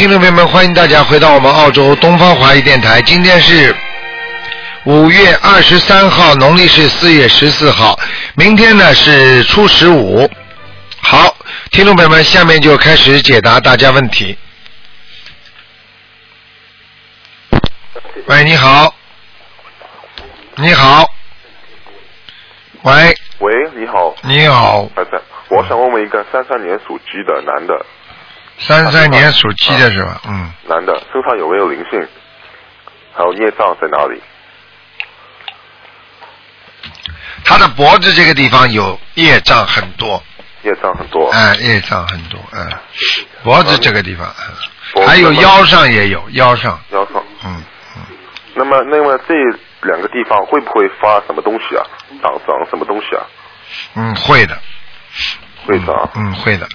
[0.00, 3.02] 好，听众朋友们，欢迎大家回到我们澳洲东方华语电台。
[3.02, 3.76] 今天是
[4.84, 8.00] 五月二十三号，农历是四月十四号，
[8.34, 10.26] 明天呢是初十五。
[11.02, 11.36] 好，
[11.70, 14.38] 听众朋友们，下面就开始解答大家问题。
[18.24, 18.94] 喂，你好，
[20.56, 21.04] 你好，
[22.84, 24.88] 喂，喂，你好，你好，
[25.50, 27.84] 我想问问一个三三年属鸡的男的，
[28.60, 30.20] 三三年属鸡的是吧？
[30.28, 32.06] 嗯，男的身上有没有灵性？
[33.12, 34.20] 还有孽障在哪里？
[37.44, 40.22] 他的脖子这个地方有业障很多，
[40.62, 42.70] 业障很多，哎，业障很多，嗯，
[43.42, 44.28] 脖子这个地方，
[44.96, 47.22] 嗯还有腰上也有，腰上，腰上。
[47.44, 47.62] 嗯，
[48.54, 49.34] 那么，那么这
[49.82, 51.86] 两个地方会不会发什么东西啊？
[52.22, 53.22] 长长什么东西啊？
[53.94, 54.58] 嗯，会的，
[55.66, 56.10] 会的。
[56.14, 56.68] 嗯，会的，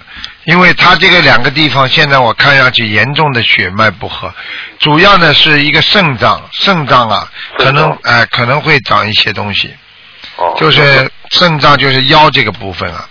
[0.45, 4.33] 因为他这个两个地方现在我看上去严重的血脉不和，
[4.79, 9.73] 主要呢是一个肾脏，肾脏啊，可能哎、可能会长一些东西，
[10.37, 10.53] 哦。
[10.57, 13.09] 就是肾脏就是腰这个部分啊，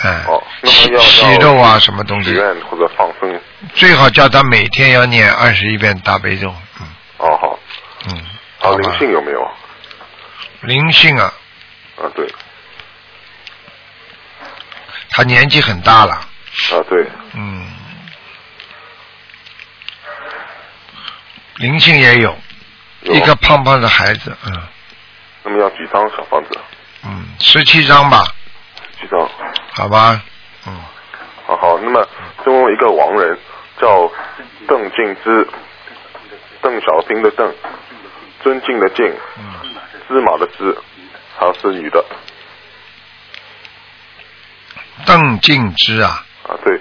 [0.00, 0.24] 哎、
[0.64, 2.34] 息么要息肉啊什么东西，
[2.70, 3.40] 或者放生。
[3.74, 6.86] 最好叫他每天要念二十一遍大悲咒，嗯
[7.18, 7.58] 哦，好。
[8.08, 8.22] 嗯，
[8.60, 9.50] 好，灵性有没有？
[10.62, 11.32] 灵性啊，
[11.96, 12.26] 啊，对，
[15.10, 17.66] 他年纪很大了，啊，对，嗯，
[21.56, 22.36] 灵性也有，
[23.02, 24.62] 有一个胖胖的孩子，嗯。
[25.44, 26.50] 那么要几张小房子？
[27.04, 28.24] 嗯，十七张吧，
[29.00, 29.28] 几张？
[29.72, 30.20] 好吧，
[30.66, 30.80] 嗯，
[31.46, 32.06] 好好，那么
[32.44, 33.38] 中国一个亡人
[33.80, 34.10] 叫
[34.66, 35.48] 邓敬之，
[36.60, 37.54] 邓小平的邓，
[38.42, 39.06] 尊敬的敬，
[40.08, 40.76] 芝麻的芝，
[41.38, 42.04] 她是女的
[45.06, 46.80] 邓静之啊，啊，对，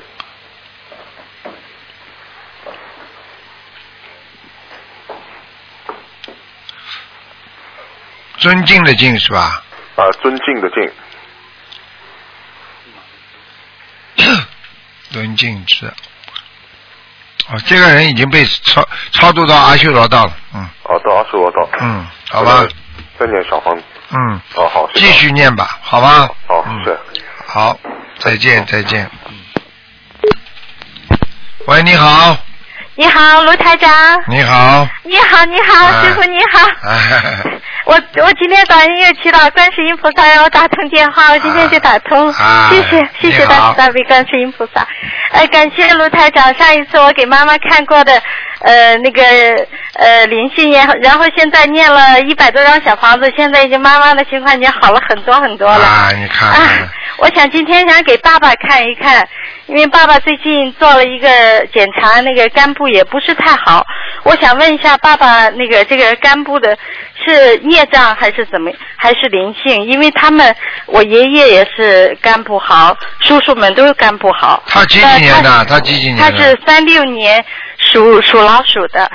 [8.37, 9.63] 尊敬的敬是吧？
[9.95, 10.91] 啊，尊敬的敬，
[15.11, 15.87] 尊敬之，
[17.49, 20.61] 哦，这个人已经被超超度到阿修罗道了，嗯。
[20.61, 22.65] 啊，到阿修罗道，嗯，好吧，
[23.19, 23.75] 再念小方，
[24.11, 26.83] 嗯，哦，好，谢继续念吧，好吧，好，嗯。
[26.85, 26.97] 谢谢。
[27.47, 27.77] 好，
[28.19, 29.09] 再见再见。
[31.67, 32.37] 喂，你好，
[32.95, 33.89] 你好，卢台长。
[34.27, 36.03] 你好，你好，你好，哎。
[36.03, 36.67] 师傅你好。
[36.83, 44.87] 哎， 我我今天早上又祈祷观世音菩萨让我打通电话，我今天就打通，啊谢谢谢谢大慈大悲观世音菩萨。
[45.31, 48.21] 呃，感谢卢台长，上一次我给妈妈看过的
[48.59, 49.21] 呃那个
[49.93, 55.85] 呃灵性也，然后现在念了一百多张小房子，现在已经妈妈的情况已经好了很多很多了。
[55.85, 59.27] 啊，你看啊，，我想今天想给爸爸看一看，
[59.67, 61.27] 因为爸爸最近做了一个
[61.73, 63.85] 检查，那个肝部也不是太好。
[64.23, 66.75] 我想问一下爸爸，那个这个肝部的
[67.23, 69.85] 是孽障还是怎么，还是灵性？
[69.85, 70.53] 因为他们
[70.87, 74.63] 我爷爷也是肝不好，叔叔们都是肝不好。
[74.67, 75.65] 他几几年的？
[75.65, 76.31] 他几几年他？
[76.35, 77.43] 是三六年
[77.77, 79.09] 属属老鼠的，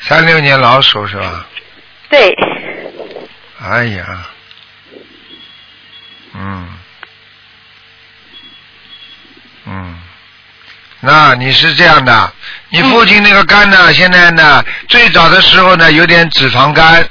[0.00, 1.46] 三六年老鼠是吧？
[2.10, 2.34] 对，
[3.60, 4.26] 哎呀，
[6.34, 6.68] 嗯，
[9.66, 9.98] 嗯，
[11.00, 12.32] 那你是这样的，
[12.68, 17.08] 你父亲那个肝呢，现在呢，最早的时候呢，有点脂肪肝，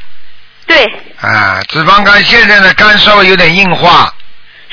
[0.68, 0.86] 对，
[1.20, 4.14] 啊，脂肪肝，现在呢，肝稍微有点硬化，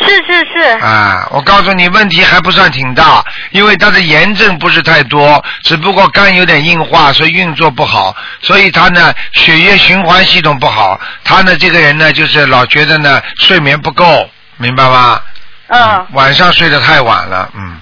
[0.01, 15.21] 是是是，啊，我告诉你，问题还不算挺大，因为他的炎症不是太多，只不过肝有点硬化，所以运作不好，所以他呢血液循环系统不好，他呢这个人呢就是老觉得呢睡眠不够，明白吗？
[15.69, 16.07] 嗯。
[16.13, 17.81] 晚上睡得太晚了，嗯，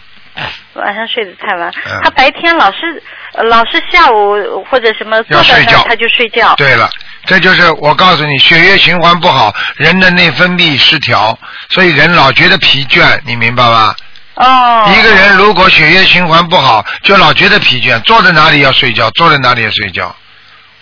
[0.75, 3.03] 晚上睡得太晚，嗯他白天老是
[3.35, 6.55] 呃老是下午或者什么要睡觉那他就睡觉。
[6.57, 6.91] 对了，
[7.29, 11.39] 这就是我告诉你，血液循环不好，人的内分泌失调，
[11.69, 13.95] 所以人老觉得疲倦，你明白吧？
[14.37, 14.91] 哦。
[14.91, 20.17] 一个人如果血液循环不好，就老觉得疲倦，坐在哪里要睡觉，坐在哪里要睡觉。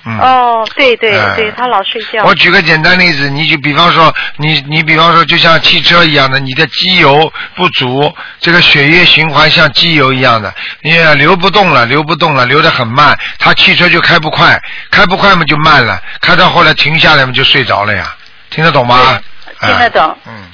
[0.07, 0.19] 嗯。
[0.19, 2.25] 哦，对对哎对，他老睡觉。
[2.25, 14.61] 我举个简单例子，你就比方说，你你比方说，就像汽车一样的，你的机油不足，这个血液循环像机油一样的，你流不动了，流不动了，流得很慢，他汽车就开不快，
[14.91, 18.15] 开不快嘛就慢了，开到后来停下来嘛就睡着了呀，
[18.51, 19.21] 听得懂吗？
[19.61, 20.51] 听得懂哎嗯，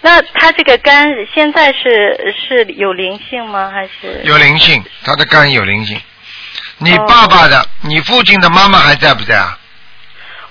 [0.00, 3.70] 那他这个肝现在是是有灵性吗？
[3.72, 4.20] 还是？
[4.24, 5.96] 有灵性，他的肝有灵性。
[6.82, 9.56] 你哦爸爸的，你父亲的妈妈还在不在啊？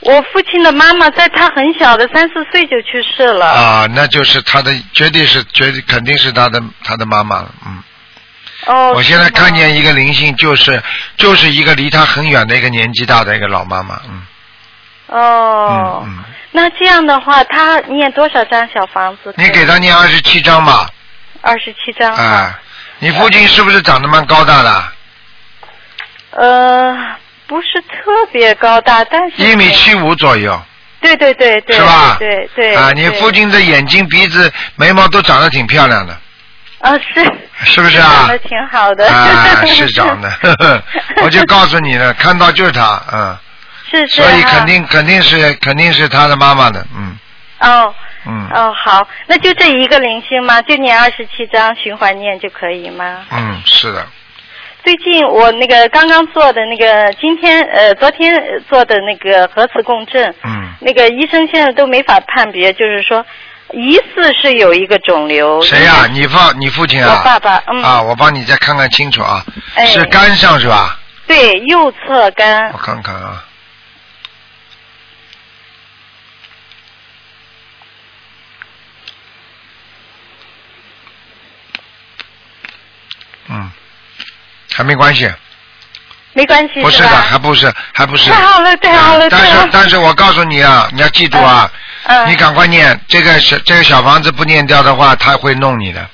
[0.01, 3.47] 我父亲的妈妈在他很小的三四岁就去世了。
[3.47, 7.83] 啊，那就是他的，绝对是，绝对肯定是他的他的妈妈了，嗯。
[8.67, 10.81] 哦，我现在看见一个灵性，就是
[11.17, 14.21] 就是一个离他很远的一个年纪大的一个老妈妈，嗯
[15.07, 19.33] 哦，嗯嗯，那这样的话，他念多少张小房子？
[19.37, 20.87] 你给他念二十七张吧，
[21.41, 22.13] 二十七张。
[22.13, 22.57] 啊，
[22.99, 24.83] 你父亲是不是长得蛮高大的？
[26.31, 26.95] 呃，
[27.47, 29.69] 不是特别高大，但是一米。
[29.71, 30.59] 七五左右，
[31.01, 31.75] 对对对对。
[31.75, 32.15] 是吧？
[32.19, 32.75] 对对。
[32.75, 33.31] 啊，你父。
[33.31, 36.13] 亲的眼睛、鼻子、眉毛都长得挺漂亮的，
[36.79, 37.23] 啊，是。
[37.65, 39.07] 是不是啊长得挺好的。
[39.11, 40.83] 啊，是长的，呵 呵
[41.23, 43.37] 我就告诉你了，看到就是他，嗯，
[43.89, 44.21] 是是。
[44.21, 47.17] 所以肯定肯定是肯定是他的妈妈的，嗯
[47.59, 47.93] 哦。
[48.25, 50.61] 嗯哦，好，那就这一个灵性吗？
[50.63, 53.25] 就念二十七章循环念就可以吗？
[53.31, 54.05] 嗯，是的，
[54.83, 63.23] 最近我那个刚刚做的那个，今天呃昨天呃做的那个核磁共振，嗯，那个医生现在都没法判别，就是说
[63.71, 65.61] 疑似是有一个肿瘤。
[65.61, 67.19] 谁呀、你父你父亲啊？
[67.19, 69.45] 我爸爸嗯啊，我帮你再看看清楚啊，
[69.75, 70.97] 哎是肝上是吧？
[71.27, 72.77] 对，右侧肝我。
[72.77, 73.45] 看看啊。
[83.51, 83.71] 嗯，
[84.73, 85.31] 还没关系，
[86.33, 88.29] 没关系不是的，还不是，还不是。
[88.29, 91.69] 太好了太好了嗯但是但是我告诉你啊，你要记住啊，
[92.03, 96.07] 嗯你赶快念这个小这个小房子不念掉的话，他会弄你的。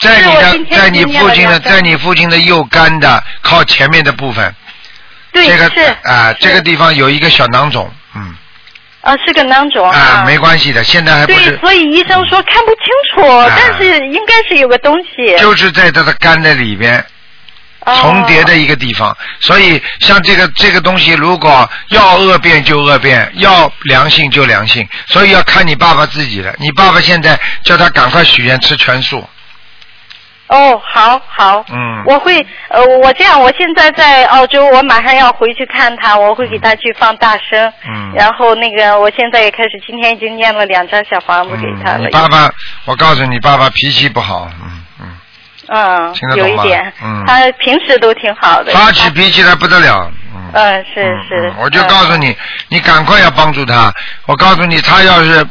[0.00, 4.54] 在你的在你已经念父亲的在你父亲的右肝的靠前面的部分，
[5.32, 8.34] 对这个是啊、这个地方有一个小囊肿，嗯。
[9.00, 13.50] 啊是个囊肿啊、没关系的，现在还不对，是，所以医生说看不清楚，啊。
[13.56, 15.36] 但是应该是有个东西。
[15.38, 16.96] 就是在他的肝的里边。
[17.00, 17.04] 哦
[17.96, 26.54] 重叠的一个地方，所以像这个这个东西，如果要恶变就恶变，要良性就良性，所以要看你爸爸自己的。
[26.58, 29.26] 你爸爸现在叫他赶快许愿吃全素，
[30.48, 32.02] 哦，好好，嗯。
[32.06, 38.12] 我会呃，我这样，我现在在澳洲，我马上要回去看他，我会给他去放大声，嗯。
[38.14, 42.50] 然后那个我现在也开始，今天已经念了两张小房子给他嗯，了，你爸爸，
[42.86, 44.77] 我告诉你，爸爸脾气不好，嗯
[45.68, 50.50] 嗯，嗯听得，懂吗有一点，嗯他平时都挺好的，发起脾气来不得了，嗯。
[50.54, 52.36] 嗯，是嗯是嗯，我就告诉你，
[52.68, 53.92] 你赶快要帮助他。
[54.26, 55.46] 我告诉你，他要是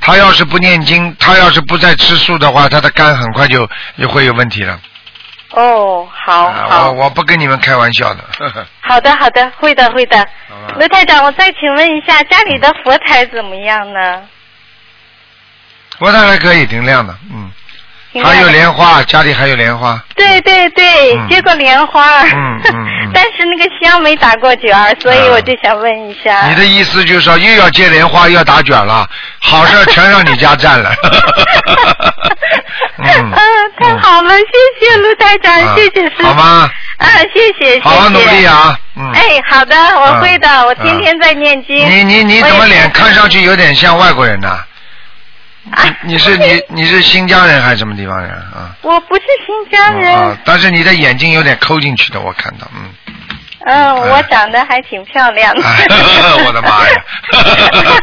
[0.00, 3.68] 他要是不念经，他要是不再吃素的话，他的肝很快就
[3.98, 4.78] 就会有问题了。
[5.50, 8.24] 哦，好啊好我我不跟你们开玩笑的。
[8.38, 10.74] 呵 呵 好的好的，会的会的好吧。
[10.80, 14.22] 卢台长，我再请问一下，家里的佛台怎么样呢？
[15.98, 17.50] 佛台还可以，挺亮的，嗯。
[18.20, 19.98] 还有莲花，家里还有莲花。
[20.14, 22.20] 对对对，嗯结过莲花。
[22.22, 22.60] 嗯
[23.14, 26.46] 但是那个香没打过卷儿，所以啊我就想问一下。
[26.48, 29.06] 你的意思就是说，又要接莲花，又要打卷了，
[29.40, 30.90] 好事全让你家占了。
[32.98, 33.40] 嗯 啊，
[33.80, 36.24] 太好了，谢谢卢台长，啊谢谢师傅。
[36.24, 36.70] 好吗？
[36.98, 37.80] 啊，谢谢，谢谢。
[37.80, 38.44] 好好努力！
[38.46, 38.76] 啊！
[38.96, 39.10] 嗯。
[39.12, 41.76] 哎，好的，我会的，嗯我天天在念经。
[41.76, 44.48] 你你你怎么脸看上去有点像外国人呢？
[44.48, 44.66] 啊
[45.64, 45.72] 你
[46.14, 48.74] 你是你你是新疆人还是什么地方人啊？
[48.82, 50.12] 我不是新疆人。
[50.12, 52.90] 啊，但是你的眼睛有点抠进去的，我看到，嗯。
[53.64, 55.64] 嗯，我长得还挺漂亮的。
[55.64, 55.86] 哎
[56.44, 57.04] 我的妈呀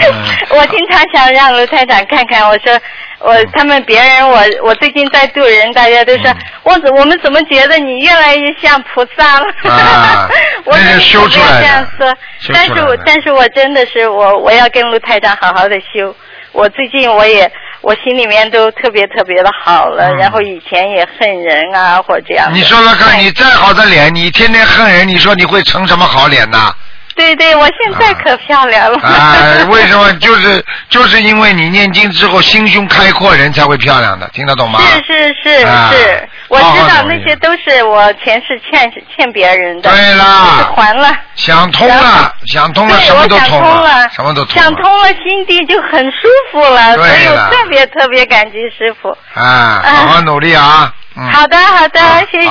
[0.00, 2.80] 嗯我经常想让卢台长看看，我说
[3.18, 9.46] 我他们别人我我最近在度人，大家都说、嗯我怎我们怎么觉得你越来越像菩萨了？
[9.70, 10.28] 啊
[10.64, 12.16] 我说那是你可不要修出来的这样说，
[12.54, 16.14] 但是我但是我真的是我我要跟卢台长好好的修。
[16.58, 17.50] 我最近我也
[17.82, 22.52] 我心里面都特别特别的好了，嗯然后以前也恨人啊或者这样。
[22.52, 26.72] 你说说看，哎你再好的脸，你天天恨人，你说你会成什么好脸呐？
[27.14, 28.98] 对对，我现在可漂亮了。
[29.00, 30.12] 啊，为什么？
[30.18, 34.80] 就是就是因为你念经之后心胸开阔，人才会漂亮的，听得懂吗？
[34.80, 41.14] 是是是啊是，好知道那些都是我前世欠欠别人的，对啦就是还了。
[41.34, 44.62] 想通了，想通了，什么都通了，什么都通了。
[44.62, 49.16] 想通了，心地就很舒服了，所以我特别特别感激师傅。
[49.34, 50.94] 啊，好好努力啊！
[51.16, 51.30] 嗯。
[51.30, 52.48] 好的好的好，谢谢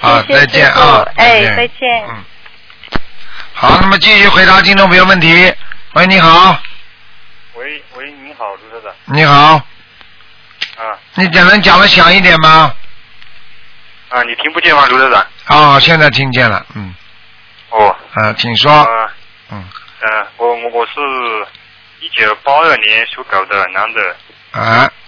[0.00, 1.08] 好谢谢再见师傅啊！
[1.16, 1.78] 哎，再见。
[2.08, 2.24] 嗯。
[3.52, 5.52] 好，那么继续回答听众朋友问题。
[5.94, 6.56] 喂，你好，
[7.54, 8.92] 喂喂，你好，卢科长。
[9.14, 9.34] 你好，
[10.76, 12.72] 啊你讲能讲的响一点吗？
[14.14, 15.26] 啊，你听不见吗，卢科长？
[15.46, 16.94] 啊，现在听见了，嗯，
[17.70, 17.96] 哦。
[18.14, 19.12] 啊，请说，啊
[19.50, 19.64] 嗯，
[20.00, 20.92] 呃，我我我是
[21.98, 24.16] 一九八二年属狗的男的。
[24.52, 24.60] 啊，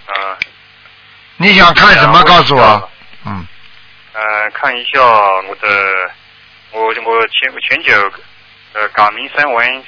[0.07, 0.37] 啊。
[1.37, 2.19] 你想看什么？
[2.19, 2.91] 呃告诉我，
[3.27, 3.47] 嗯，
[4.13, 6.11] 呃，看一下我的，
[6.73, 6.93] 我我
[7.29, 8.13] 前前久
[8.73, 9.85] 呃改名声纹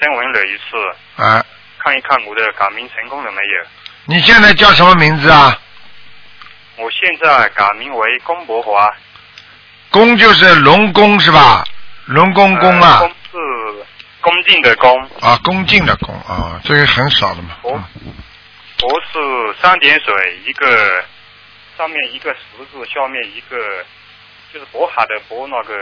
[0.00, 1.44] 声纹了一次，啊，
[1.80, 3.66] 看一看我的改名成功了没有？
[4.06, 5.54] 你现在叫什么名字啊？
[6.76, 8.92] 我现在改名为龚博华。
[9.90, 11.64] 龚就是龙宫是吧？
[12.06, 12.98] 龙宫宫啊。
[12.98, 13.86] 恭是
[14.20, 15.08] 恭敬的恭。
[15.20, 17.56] 啊，恭敬的恭啊，这个很少的嘛。
[17.62, 17.72] 博
[18.78, 21.04] 博是三点水一个，
[21.78, 23.56] 上面一个十字，下面一个
[24.52, 25.74] 就是渤海的渤那个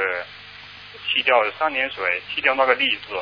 [1.09, 3.15] 去掉三点水，去掉那个立字。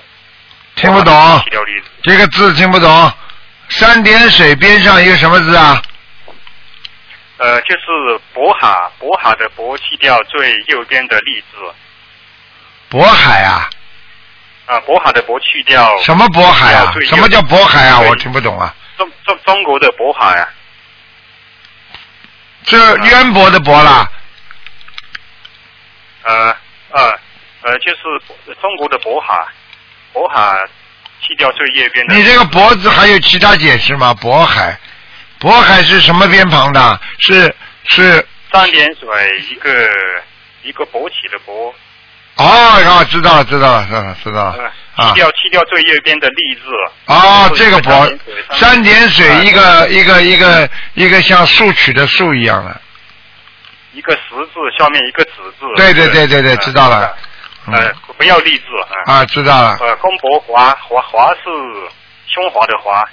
[0.74, 1.40] 听不懂。
[1.44, 1.86] 去掉立字。
[2.02, 3.12] 这个字听不懂。
[3.68, 5.80] 三点水边上一个什么字啊？
[7.40, 8.68] 呃，就是渤海，
[9.00, 11.56] 渤海的渤去掉最右边的立字。
[12.90, 13.70] 渤海啊。
[14.66, 15.96] 啊，渤海的渤去掉。
[16.02, 16.92] 什么渤海啊？
[17.08, 17.98] 什么叫渤海啊？
[18.00, 18.74] 我听不懂啊。
[18.98, 20.48] 中中中国的渤海啊。
[22.64, 24.06] 这渊博的博啦。
[26.22, 26.56] 呃
[26.90, 27.18] 呃
[27.62, 28.02] 呃，就是
[28.60, 29.46] 中国的渤海，
[30.12, 30.68] 渤海
[31.22, 32.14] 去掉最右边的。
[32.14, 34.14] 你这个脖子还有其他解释吗？
[34.20, 34.78] 渤海，
[35.40, 37.00] 渤海是什么边旁的？
[37.18, 37.54] 是
[37.88, 38.26] 是。
[38.52, 39.08] 三点水
[39.48, 39.70] 一个
[40.62, 41.72] 一个勃起的勃。
[42.36, 44.72] 哦，哦，知道了，知道了，知道了，知道了。
[45.08, 46.62] 去掉去掉最右边的立字。
[47.06, 48.12] 哦，这个博
[48.52, 52.80] 三点水一个一个一个一个像竖曲的竖一样的。
[53.92, 55.66] 一个十字下面一个子字。
[55.76, 57.16] 对对对对对，知道了。
[57.66, 58.64] 呃，不要立字
[59.06, 59.24] 啊。
[59.26, 59.76] 知道了。
[59.80, 61.44] 呃，公伯华华华是
[62.34, 63.04] 中华的华。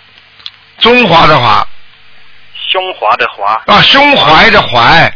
[0.79, 1.65] 中华的华。
[2.69, 3.53] 胸怀的华。
[3.67, 5.13] 啊，胸怀的怀。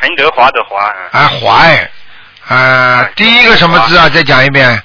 [0.00, 0.84] 彭德华的华。
[1.12, 1.90] 啊，怀。
[2.48, 4.08] 啊，第一个什么字啊？
[4.08, 4.82] 再讲一遍。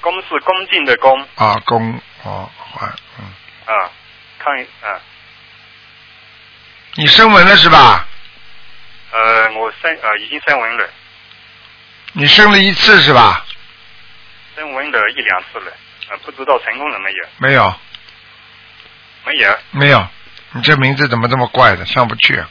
[0.00, 1.26] 恭是恭敬的恭。
[1.36, 2.86] 啊，恭哦，怀
[3.18, 3.24] 嗯。
[3.66, 3.90] 啊，
[4.38, 5.00] 看一啊。
[6.94, 8.06] 你升文了是吧？
[9.12, 10.88] 呃，我升呃已经升文了。
[12.12, 13.46] 你升了一次是吧？
[14.56, 15.72] 升文了一两次了，
[16.10, 17.28] 呃，不知道成功了没有？
[17.38, 17.74] 没有。
[19.24, 19.58] 没有。
[19.70, 20.06] 没有，
[20.52, 21.84] 你这名字怎么这么怪的？
[21.86, 22.36] 上不去。
[22.36, 22.48] 啊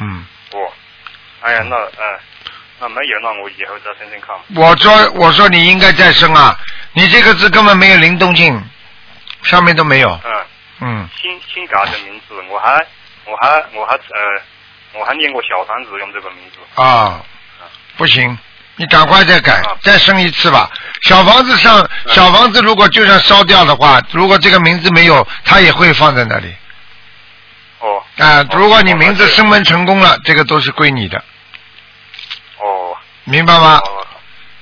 [0.00, 0.24] 嗯。
[0.50, 0.58] 不，
[1.40, 2.20] 哎呀，那呃。
[2.80, 4.34] 那没有，那我以后再申请看。
[4.56, 6.58] 我说，我说你应该再升啊！
[6.94, 8.60] 你这个字根本没有灵动性，
[9.44, 10.20] 上面都没有。
[10.24, 10.44] 嗯。
[10.80, 11.08] 嗯。
[11.16, 12.84] 新新改的名字，我还
[13.24, 14.42] 我还我还呃
[14.94, 16.82] 我还念过小房子用这个名字。
[16.82, 17.22] 啊。
[17.96, 18.36] 不行，
[18.74, 20.68] 你赶快再改，再升一次吧。
[21.02, 26.52] 小房子上，小房子如果就算烧掉的话，如果这个名字没有，它也会放在那里。
[28.18, 28.24] 哦。
[28.24, 31.18] 啊，如果你名字升门成功了，这个都是归你的。
[32.58, 33.80] 哦，明白吗？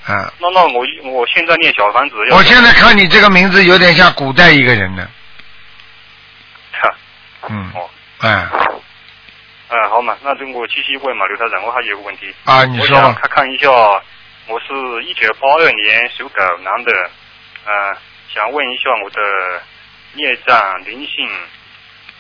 [0.09, 0.33] 嗯。
[0.39, 2.17] 那那我我现在念小房子。
[2.31, 5.09] 我现在看你这个名字有点像古代一个人呢。
[6.73, 6.95] 哈。
[7.49, 7.71] 嗯。
[7.75, 7.91] 哦。
[8.21, 8.49] 哎。
[9.73, 12.35] 嗯，好嘛，那就我继续问嘛，刘台长，我还有个问题。
[12.45, 12.97] 啊，你说。
[12.97, 13.71] 我想看看一下，
[14.49, 16.93] 我是一九八二年属狗男的，
[17.65, 17.95] 啊，
[18.35, 19.21] 想问一下我的
[20.15, 21.31] 孽障灵性，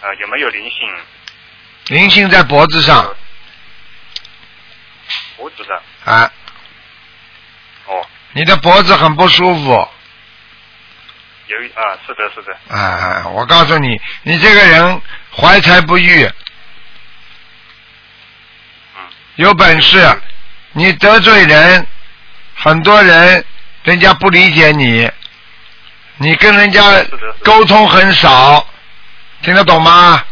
[0.00, 0.88] 呃，有没有灵性？
[1.90, 3.16] 灵性在脖子上。
[5.37, 6.30] 脖子上啊，
[7.87, 9.88] 哦，你的脖子很不舒服。
[11.47, 12.56] 有啊，是的，是的。
[12.73, 15.02] 啊，我告诉你，你这个人
[15.37, 16.25] 怀才不遇。
[18.97, 19.02] 嗯。
[19.35, 20.23] 有本事，
[20.73, 21.85] 你得罪人，
[22.54, 23.44] 很多人，
[23.82, 25.11] 人家不理解你，
[26.18, 26.80] 你跟人家
[27.42, 28.64] 沟通很少，
[29.42, 30.25] 听得懂吗？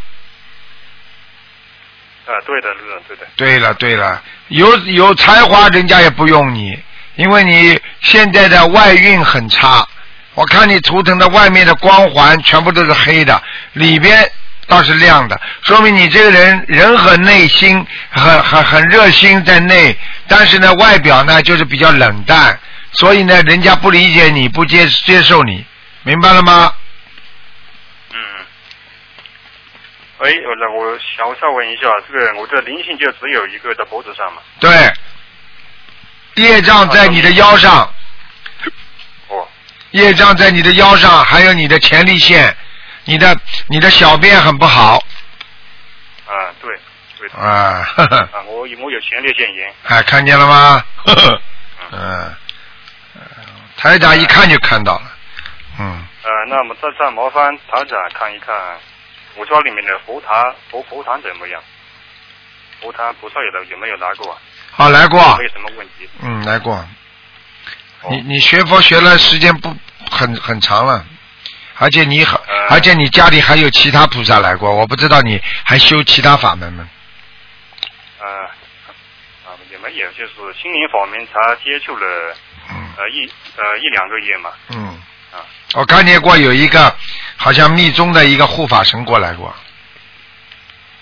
[2.28, 3.26] 啊，对的，对的，对的。
[3.36, 6.78] 对了，对了，有有才华，人家也不用你，
[7.16, 9.86] 因为你现在的外运很差。
[10.34, 13.42] 我看你图腾的外面的光环全部都是黑的，
[13.72, 14.30] 里边
[14.66, 19.96] 倒是亮的，说明你这个人人很内心，很很很热心在内，
[20.28, 22.60] 但是呢，外表呢就是比较冷淡，
[22.92, 25.64] 所以呢，人家不理解你，不接接受你，
[26.02, 26.70] 明白了吗？
[30.18, 34.42] 哎，那我想再问一下，这个我的灵性就只有一个在脖子上嘛？
[34.58, 34.92] 对，
[36.34, 37.88] 业障在你的腰上。
[39.28, 39.46] 哦。
[39.92, 42.54] 业障在你的腰上，还有你的前列腺，
[43.04, 43.36] 你的
[43.68, 44.96] 你的小便很不好。
[46.26, 46.76] 啊，对，
[47.18, 47.28] 对。
[47.40, 47.86] 啊。
[48.34, 49.72] 啊，我有我有前列腺炎。
[49.84, 50.84] 哎，看见了吗？
[51.92, 52.34] 嗯。
[53.78, 55.12] 台长一看就看到了。
[55.78, 56.04] 嗯。
[56.24, 58.52] 呃，那么再再麻烦台长看一看。
[59.38, 61.62] 我家里面的佛坛佛佛坛怎么样？
[62.80, 64.32] 佛坛菩萨有的有没有来过？
[64.32, 64.38] 啊？
[64.76, 65.18] 啊来过。
[65.38, 66.08] 没有什么问题。
[66.20, 66.84] 嗯，来过。
[68.10, 69.74] 你你学佛学了时间不
[70.10, 71.04] 很很长了，
[71.78, 72.40] 而且你很
[72.70, 76.88] 而且你家里还有其他菩萨来过，我不知道你还修其他法门吗？
[78.20, 78.26] 呃
[79.44, 82.34] 啊也没有，就是心灵法门才接触了，
[82.96, 84.50] 呃一呃一两个月嘛。
[84.70, 85.02] 嗯。
[85.74, 86.94] 我看见过有一个，
[87.36, 89.54] 好像密宗的一个护法神过来过。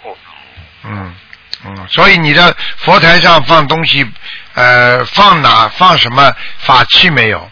[0.03, 0.17] 哦。
[0.85, 1.15] 嗯。
[1.65, 4.09] 嗯，所以你的佛台上放东西，
[4.55, 7.51] 呃，放哪放什么法器没有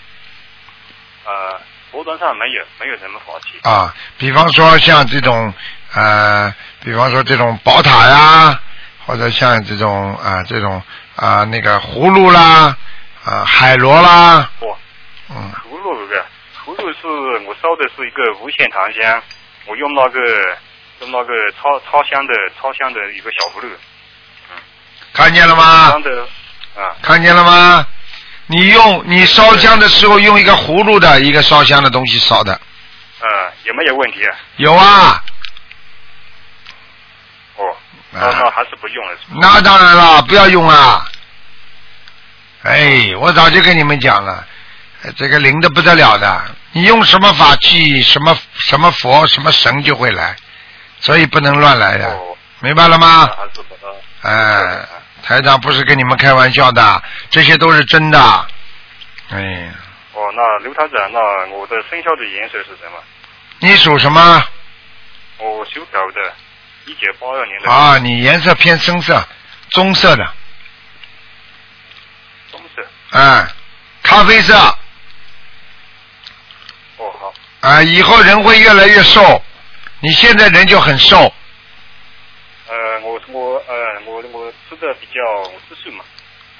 [1.24, 3.58] 呃，佛端上没有没有什么法器。
[3.62, 3.92] 啊？
[4.18, 5.52] 比方说像这种
[5.94, 6.54] 呃，
[6.84, 8.60] 比方说这种宝塔呀，
[9.06, 10.80] 或者像这种啊、这种
[11.16, 12.76] 啊、那个葫芦啦，
[13.24, 14.76] 啊海螺啦，哦，
[15.30, 16.24] 嗯葫芦这个
[16.64, 17.06] 葫芦是
[17.46, 19.22] 我烧的是一个无线檀香，
[19.66, 20.20] 我用那个
[21.00, 23.68] 用那个超超香的超香的一个小葫芦。
[23.68, 24.56] 嗯
[25.12, 25.94] 看见了吗？
[26.76, 27.86] 啊，看见了吗？
[28.46, 32.60] 你用你烧香的时候用一个葫芦的一个烧香的东西烧的，
[33.20, 33.28] 嗯，
[33.62, 34.36] 有没有问题啊？
[34.56, 35.22] 有啊。
[37.56, 37.76] 哦，
[38.10, 39.16] 那啊那还是不用了。
[39.40, 41.06] 那当然了，不要用啊！
[42.64, 44.44] 哎，我早就跟你们讲了，呃
[45.12, 50.34] 这个灵的不得了的，你用什么法器、什么什么佛、什么神就会来，
[51.00, 53.28] 所以不能乱来的，哦，明白了吗
[54.22, 54.78] 哎，
[55.22, 58.18] 台长不是跟你们开玩笑的，这些都是真的。
[59.30, 59.70] 哎，
[60.12, 61.18] 哦，那刘台长，那
[61.54, 63.02] 我的生肖的颜色是什么？
[63.58, 64.44] 你属什么？
[65.38, 66.32] 我属狗的，
[66.86, 67.70] 一九八二年的。
[67.70, 69.22] 啊，你颜色偏深色，
[69.70, 70.26] 棕色的，
[72.50, 72.82] 棕色。
[73.10, 73.46] 哎，
[74.02, 74.78] 咖啡色。
[77.64, 79.42] 啊，以后人会越来越瘦，
[80.00, 81.32] 你现在人就很瘦，
[82.68, 86.04] 呃，我我呃我我吃的比较吃素嘛。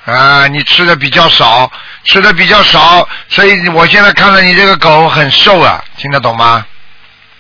[0.07, 1.71] 啊，你吃的比较少，
[2.05, 6.67] 吃的比较少，所以我现在看到你这个狗很瘦啊，听得懂吗？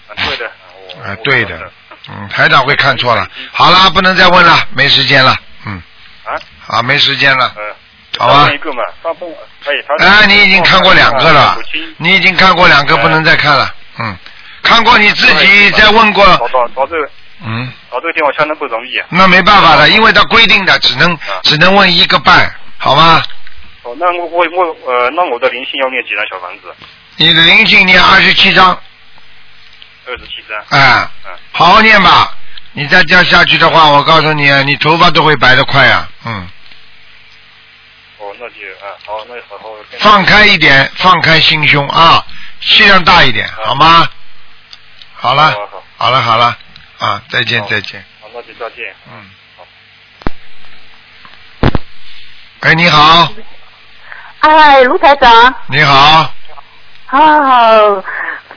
[0.08, 0.50] 啊，对的。
[0.98, 1.72] 我啊，对的
[2.08, 3.26] 嗯，台长会看错了。
[3.50, 5.82] 好了，不能再问了，没时间了，嗯，
[6.24, 7.50] 啊，好，没时间了。
[7.56, 7.62] 呃，
[8.18, 11.58] 好吧哎，他哎，你已经看过两个了，
[11.96, 14.16] 你已经看过两个，不能再看了，嗯，
[14.62, 17.08] 看过你自己再问过，找到找这个
[17.44, 17.72] 嗯。
[17.90, 19.06] 找这个电话相当不容易啊。
[19.08, 23.22] 那没办法的，因为他规定的只能只能问一个半，好吗？
[23.82, 26.74] 哦，那我我我呃，那我的灵性要念几张小房子？
[27.16, 28.76] 你的灵性念二十七张，
[30.06, 30.58] 二十七张。
[30.70, 32.36] 哎，嗯，好好念吧。
[32.72, 36.08] 你再这样下去的话，我告诉你，你头发都会白得快啊。
[36.24, 36.46] 嗯，哦，
[38.38, 39.74] 那就啊，好，那好好。
[39.98, 42.24] 放开一点，放开心胸啊，
[42.60, 43.74] 气量大一点，好。
[43.74, 44.08] 吗？
[45.16, 46.10] 好了好好，好。
[46.10, 46.56] 了，好了，
[46.98, 48.04] 啊，再见，再见。
[48.20, 48.94] 好，那就再见。
[49.10, 49.30] 嗯。
[52.60, 53.32] 哎，你好，
[54.40, 56.32] 哎，卢台长，你好，
[57.10, 58.04] 哦，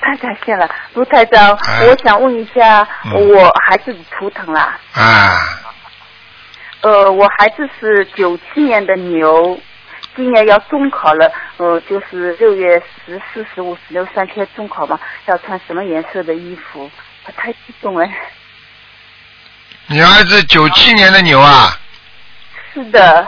[0.02, 1.84] 太感谢了，卢台长，哎。
[1.86, 3.14] 我想问一下，嗯。
[3.30, 5.38] 我孩子的图腾啦，哎，
[6.82, 9.60] 呃，我孩子是九七年的牛，
[10.18, 16.90] 今年要中考了，呃，就是六月十四、十五、十六三天中考嘛，要穿什么颜色的衣服？
[17.26, 18.04] 我太激动了。
[19.86, 21.80] 你儿子九七年的牛啊？
[22.74, 23.28] 是的，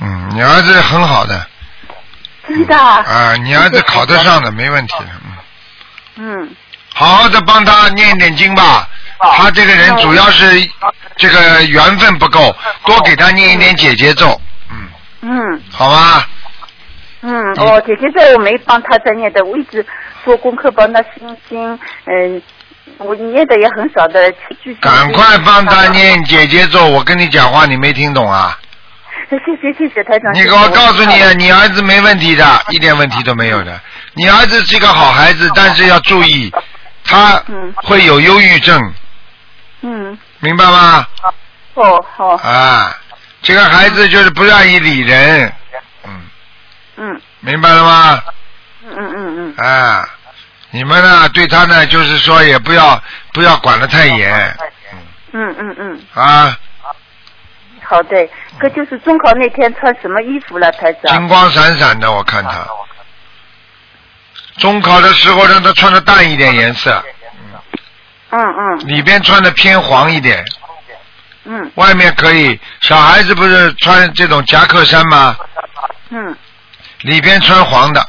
[0.00, 1.48] 嗯，你儿子很好的，
[2.46, 2.76] 真的。
[2.76, 4.94] 啊，你儿子考得上的，没问题，
[6.16, 6.56] 嗯，嗯，
[6.92, 8.86] 好好的帮他念一点经吧。
[9.20, 10.44] 他这个人主要是
[11.16, 12.54] 这个缘分不够，
[12.84, 14.88] 多给他念一点姐姐咒，嗯，
[15.22, 16.28] 嗯好吧？
[17.20, 19.84] 嗯，哦，姐姐咒我没帮他在念的，我一直
[20.24, 22.40] 做功课帮他心经，嗯、
[22.98, 24.32] 我念的也很少的，
[24.80, 25.88] 赶快帮他。
[25.88, 28.56] 念姐姐咒，我跟你讲话你没听懂啊？
[29.28, 30.32] 谢谢谢谢台长。
[30.32, 33.78] 你谢谢我告诉你你儿子没问题的，一点问题都没有的。
[34.14, 36.50] 你儿子是一个好孩子，但是要注意，
[37.04, 38.80] 他嗯会有忧郁症，
[39.82, 41.06] 嗯，明白吗？
[41.74, 42.96] 哦好，啊，
[43.42, 45.52] 这个孩子就是不愿意理人，
[46.04, 46.20] 嗯，
[46.96, 48.22] 嗯明白了吗？
[48.84, 50.08] 嗯嗯嗯嗯，啊，
[50.70, 53.00] 你们呢对他呢就是说也不要
[53.32, 54.56] 不要管得太严，
[55.32, 56.56] 嗯嗯嗯，啊，
[57.84, 58.28] 好对。
[58.58, 61.16] 可就是中考那天穿什么衣服了，台长？
[61.16, 62.66] 金光闪闪的，我看他。
[64.56, 67.00] 中考的时候让他穿的淡一点颜色，
[68.30, 70.44] 嗯嗯里边穿的偏黄一点，
[71.44, 72.58] 嗯外面可以。
[72.80, 75.36] 小孩子不是穿这种夹克衫吗？
[76.10, 76.36] 嗯
[77.02, 78.00] 里边穿黄的，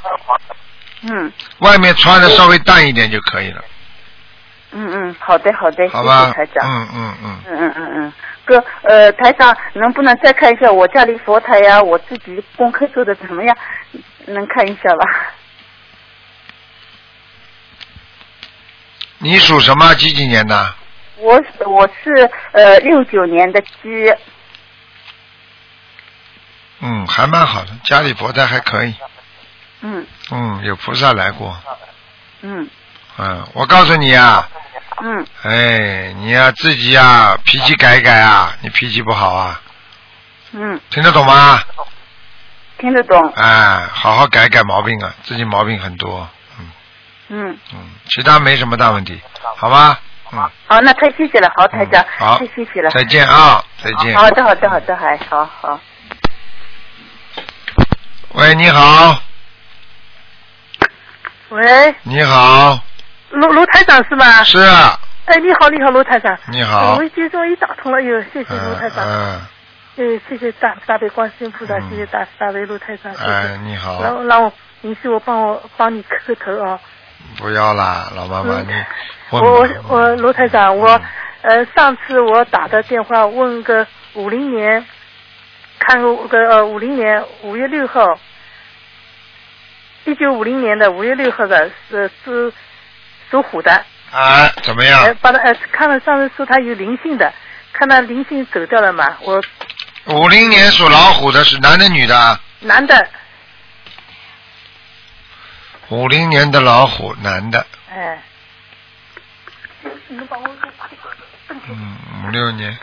[1.03, 3.62] 嗯外面穿的稍微淡一点就可以了，
[4.71, 6.45] 嗯嗯，好的好的，谢好吧谢台？
[6.47, 6.69] 长。
[6.69, 7.39] 嗯嗯嗯。
[7.47, 8.13] 嗯嗯嗯嗯，
[8.45, 11.82] 哥，呃，台长能不能再看一下我家里佛台呀？
[11.82, 13.55] 我自己功课做的怎么样？
[14.25, 15.05] 能看一下吧？
[19.19, 19.93] 你属什么？
[19.95, 20.75] 几几年的？
[21.17, 24.15] 我我是呃六九年的鸡，
[26.79, 28.95] 嗯，还蛮好的，家里佛台还可以。
[29.82, 31.58] 嗯嗯，有菩萨来过。
[32.41, 32.69] 嗯
[33.17, 34.47] 嗯，我告诉你啊，
[35.01, 39.62] 嗯哎，你呀、自己呀、脾气改一改啊，你脾气不好啊，
[40.53, 41.62] 嗯，听得懂吗？
[42.77, 43.34] 听得懂。
[43.36, 46.29] 哎，好好改改毛病啊，自己毛病很多，
[47.30, 49.20] 嗯嗯，嗯，其他没什么大问题，
[49.56, 50.00] 好吧？
[50.32, 52.89] 嗯，好，那太谢谢了，好台长，嗯好太谢谢了。
[52.92, 54.15] 再见啊，再见。
[54.15, 55.80] 好的，好的，好的，还好好。
[58.34, 59.20] 喂，你好，
[61.50, 62.80] 喂，你好，
[63.32, 64.44] 卢卢台长是吗？
[64.44, 66.38] 是啊，哎，你好，你好，卢台长。
[66.52, 69.06] 你好我，接终于打通了，哟，谢谢卢台嗯长。
[69.08, 69.42] 嗯，
[69.98, 73.58] 哎，谢谢大大悲观世音菩萨，嗯谢谢大大悲卢台长，谢哎，谢。
[73.63, 76.80] 你好，然后让我允许我帮我帮你磕个头啊。
[77.38, 78.67] 不要啦，老妈妈，嗯。
[78.67, 78.73] 你
[79.29, 80.99] 我我我罗台长，我
[81.41, 84.86] 呃上次我打的电话问个五零年，
[85.77, 88.19] 看个个呃五零年五月六号，
[90.05, 92.51] 一九五零年的五月六号的是是
[93.29, 93.71] 属虎的，
[94.12, 95.15] 啊，怎么呃样？
[95.21, 97.32] 把他呃看了上次说他有灵性的，
[97.71, 99.41] 看他灵性走掉了嘛，我。
[100.05, 102.39] 五零年属老虎的是男的女的啊？
[102.62, 103.08] 男的，
[105.89, 108.21] 五零年的老虎，男的，哎，
[111.67, 112.78] 嗯，五六年，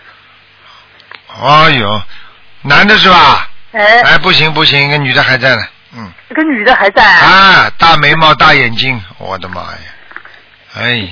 [1.41, 2.03] 哎呦，
[2.63, 3.49] 男的是吧？
[3.73, 5.63] 哎，哎，不行不行，一个女的还在呢，
[5.97, 9.79] 嗯，一个女的还在，啊，大眉毛大眼睛，我的妈呀，
[10.77, 11.09] 哎，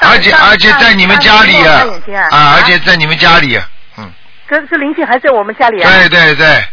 [0.00, 1.82] 而且而且在你们家里啊，
[2.30, 3.58] 啊，而且在你们家里，
[3.96, 4.12] 嗯，
[4.48, 6.64] 这这灵性还在我们家里啊，对对对，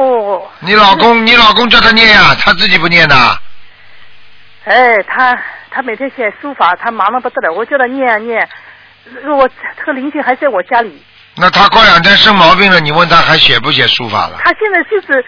[0.00, 3.16] 哦，你老公你老公叫他念呀， 他自己不念的，
[4.64, 5.36] 哎，他
[5.70, 8.48] 他每天写书法，他忙得不得了，我叫他念啊念，
[9.24, 11.02] 呃我这个灵性还在我家里，
[11.36, 14.38] 那他过两天生毛病了，你问他还写不写书法了？
[14.44, 15.24] 他现在就是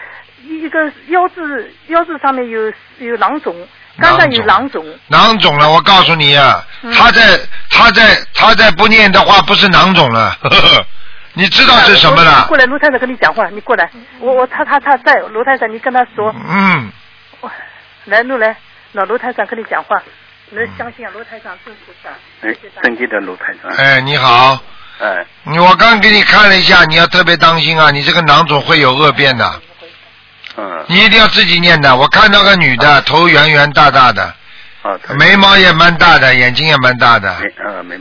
[0.47, 3.53] 一个腰子腰子上面有有囊肿，
[3.99, 5.57] 刚刚有囊肿，囊肿。
[5.59, 6.93] 了，我告诉你啊，嗯。
[6.93, 7.37] 他在
[7.69, 10.85] 他在他在不念的话，不是囊肿了，呵 呵
[11.33, 12.45] 你知道是什么我了？
[12.47, 13.89] 过来，卢太太跟你讲话，你过来，
[14.19, 16.91] 我我他他他在，卢太太你跟他说，嗯，
[18.05, 18.55] 来录来，
[18.91, 20.01] 老卢台长跟你讲话，
[20.49, 22.09] 你要相信啊，卢台长真菩萨，
[22.41, 24.59] 哎尊敬的卢台长，哎，你好，
[24.99, 29.61] 哎，你我刚给你看了一下，你要特别当心啊，你这个囊肿会有恶变的，
[30.57, 31.95] 嗯，你一定要自己念的。
[31.95, 34.35] 我看到个女的，头圆圆大大的，
[34.83, 37.31] 好，他眉毛也蛮大的，眼睛也蛮大的，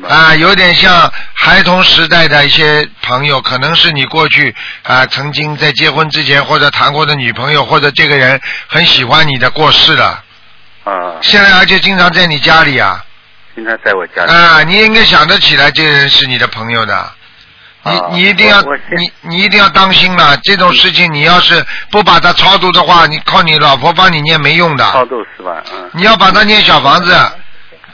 [0.08, 10.24] 啊，有点像孩童时代的一些朋友，可能是你过去啊曾经在结婚之前或者谈过的女朋友，或者这个人很喜欢你的过世了，
[10.84, 13.04] 啊，现在而且经常在你家里啊，
[13.54, 17.12] 经常在我家里，啊，你应该想得起来这个人是你的朋友的。
[17.82, 24.84] 你啊你一定要你你一定要当心了，这种事情你要是不把它超度的话，你靠你老婆帮你念没用的。
[24.92, 25.62] 超度是吧？
[25.72, 27.16] 嗯，你要把它念小房子，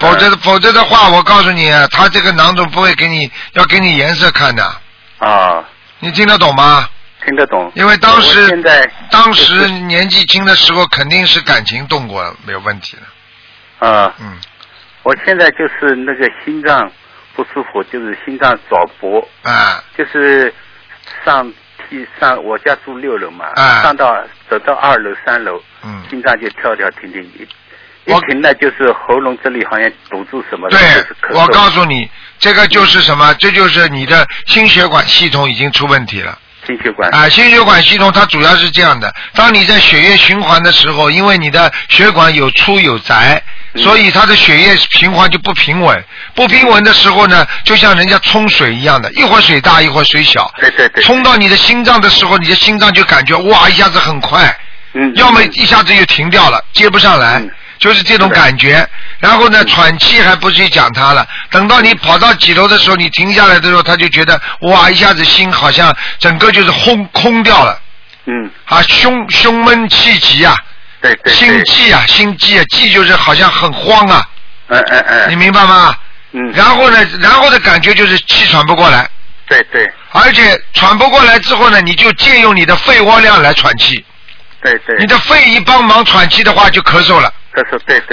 [0.01, 4.64] 否则否则的话，我告诉你，他这个囊肿不会给你要给你颜色看的，
[5.18, 5.62] 啊，
[6.01, 6.88] 你听得懂吗？
[7.25, 7.70] 听得懂。
[7.75, 13.88] 因为当时现在当时年纪轻的时候，肯定是感情动过，没有问题的。
[13.88, 14.37] 啊，嗯，
[15.03, 16.90] 我现在就是那个心脏
[17.37, 19.85] 不舒服，就是心脏早搏，啊。
[19.96, 20.53] 就是
[21.25, 21.53] 上
[21.88, 23.83] 梯上，我家住六楼嘛，啊。
[23.83, 27.46] 上到走到二楼三楼，嗯，心脏就跳跳停停，一
[28.07, 28.16] 我。
[28.16, 33.35] 一停呢就是喉咙这里好像堵住什么的，对我告诉你，这个就是什么？
[33.35, 36.38] 这就是你的心血管系统已经出问题了。
[36.66, 43.40] 心血管啊，心血管系统它主要是这样的，当你在血液循环的时候，因为你的血管有粗有窄，
[43.74, 46.05] 嗯所以它的血液循环就不平稳。
[46.35, 50.50] 不平稳的时候呢，就像人家冲水一样的，一会儿水大，一会儿水小。
[50.59, 54.57] 对对对，冲到你的心脏的时候，你的心脏就感觉哇一下子很快，
[54.94, 58.87] 嗯，要么一下子就停掉了，接不上来嗯，就是这种感觉。
[59.19, 59.67] 然后呢，嗯。
[59.67, 67.79] 喘气还不去讲它了，等到你跑到几楼的时候，你停下来的时候，他就觉得哇，一下子心好像整个就是轰空掉了。
[68.27, 70.57] 嗯，啊，胸胸闷气急啊，
[71.01, 74.27] 对对对，心悸啊，心悸啊，悸就是好像很慌啊，
[74.69, 75.95] 哎哎哎，你明白吗？
[76.33, 79.09] 嗯，然后呢，然后的感觉就是气喘不过来，
[79.49, 79.91] 对对。
[80.12, 84.05] 而且喘不过来之后呢，你就借用你的肺窝量来喘气，
[84.62, 87.33] 对对，你的肺一帮忙喘气的话就咳嗽了。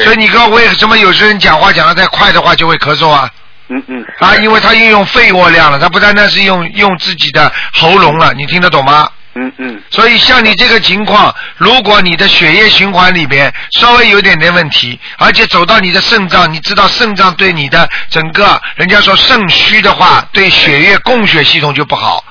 [0.03, 3.29] 所以你看为什么有些人讲话讲得太快的话就会咳嗽啊？
[3.69, 9.09] 嗯嗯啊，因为他运用肺活量了，他不单单是用用自己的喉咙了，你听得懂吗？
[9.35, 22.23] 嗯嗯所以像你这个情况，如果你的血液循环里边稍微有点点问题，而且走到你的肾脏，你知道肾脏对你的整个，人家说肾虚的话，对血液供血系统就不好。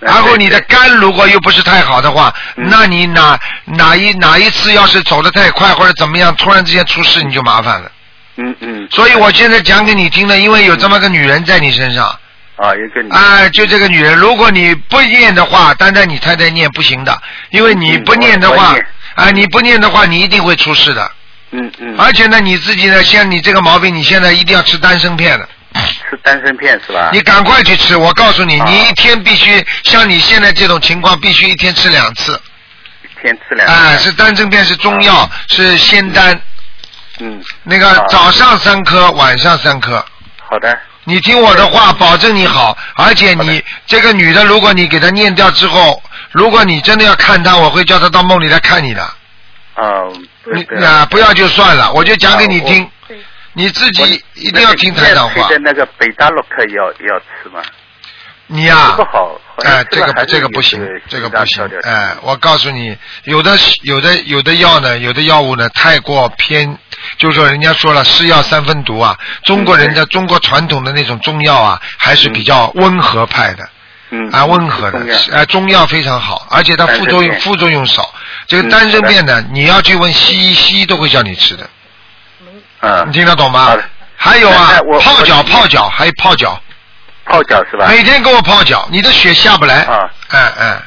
[0.00, 7.90] 然后你的肝如果又不是太好的话，嗯那你哪哪一哪一次要是走得太快或者怎么样，突然之间出事你就麻烦了。
[8.36, 8.88] 嗯嗯。
[8.90, 12.04] 所以我现在讲给你听的，因为有这么个女人在你身上。
[12.56, 13.10] 啊，有个女。
[13.10, 18.76] 啊，就这个女人，如果你不念的话，单单你太太念不行的，因为你不念的话
[19.14, 21.10] 啊，你不念的话，你一定会出事的。
[21.50, 21.96] 嗯嗯。
[21.98, 25.48] 而且呢，你自己呢，像你这个毛病，你现在一定要吃丹参片的。
[25.74, 27.10] 吃丹参片是吧？
[27.12, 32.40] 你赶快去吃，我告诉你，啊你一天必须像你现在这种情况，必须一天吃两次。
[33.02, 33.68] 一天吃两。
[33.68, 36.40] 啊，是丹参片，是中药，是仙丹。
[37.20, 37.42] 嗯。
[37.62, 40.04] 那个啊早上三颗，晚上三颗。
[40.48, 40.78] 好的。
[41.04, 42.76] 你听我的话，保证你好。
[42.96, 46.02] 而且你这个女的，如果你给她念掉之后，
[46.32, 49.02] 如果你真的要看她，我会叫她到梦里来看你的。
[49.02, 49.84] 啊。
[50.52, 52.90] 你啊，不要就算了，我就讲给你听啊。
[53.58, 55.48] 你自己一定要听台长话。
[55.48, 57.60] 的那个北大洛克要要吃吗？
[58.46, 59.40] 你呀、这个好，
[59.90, 66.78] 这个这个不行，这个不行哎，我告诉你，有的有的有的药呢，有的药物呢太过偏，
[67.18, 69.18] 就是说人家说了是药三分毒啊。
[69.42, 73.68] 中国人的中国传统的那种中药啊，还是比较温和派的。
[74.10, 74.30] 嗯。
[74.30, 78.14] 啊，温和的中药，呃，中药非常好，而且它副作用副作用少。
[78.46, 81.68] 这个嗯丹参片呢，你要去问西医，西医都会叫你吃的，
[82.80, 83.76] 嗯你，听得懂吗？
[84.16, 86.60] 还有啊泡脚泡脚，还有泡脚，
[87.24, 87.86] 泡脚是吧？
[87.88, 89.82] 每天给我泡脚，你的血下不来。
[89.82, 90.82] 啊，嗯嗯。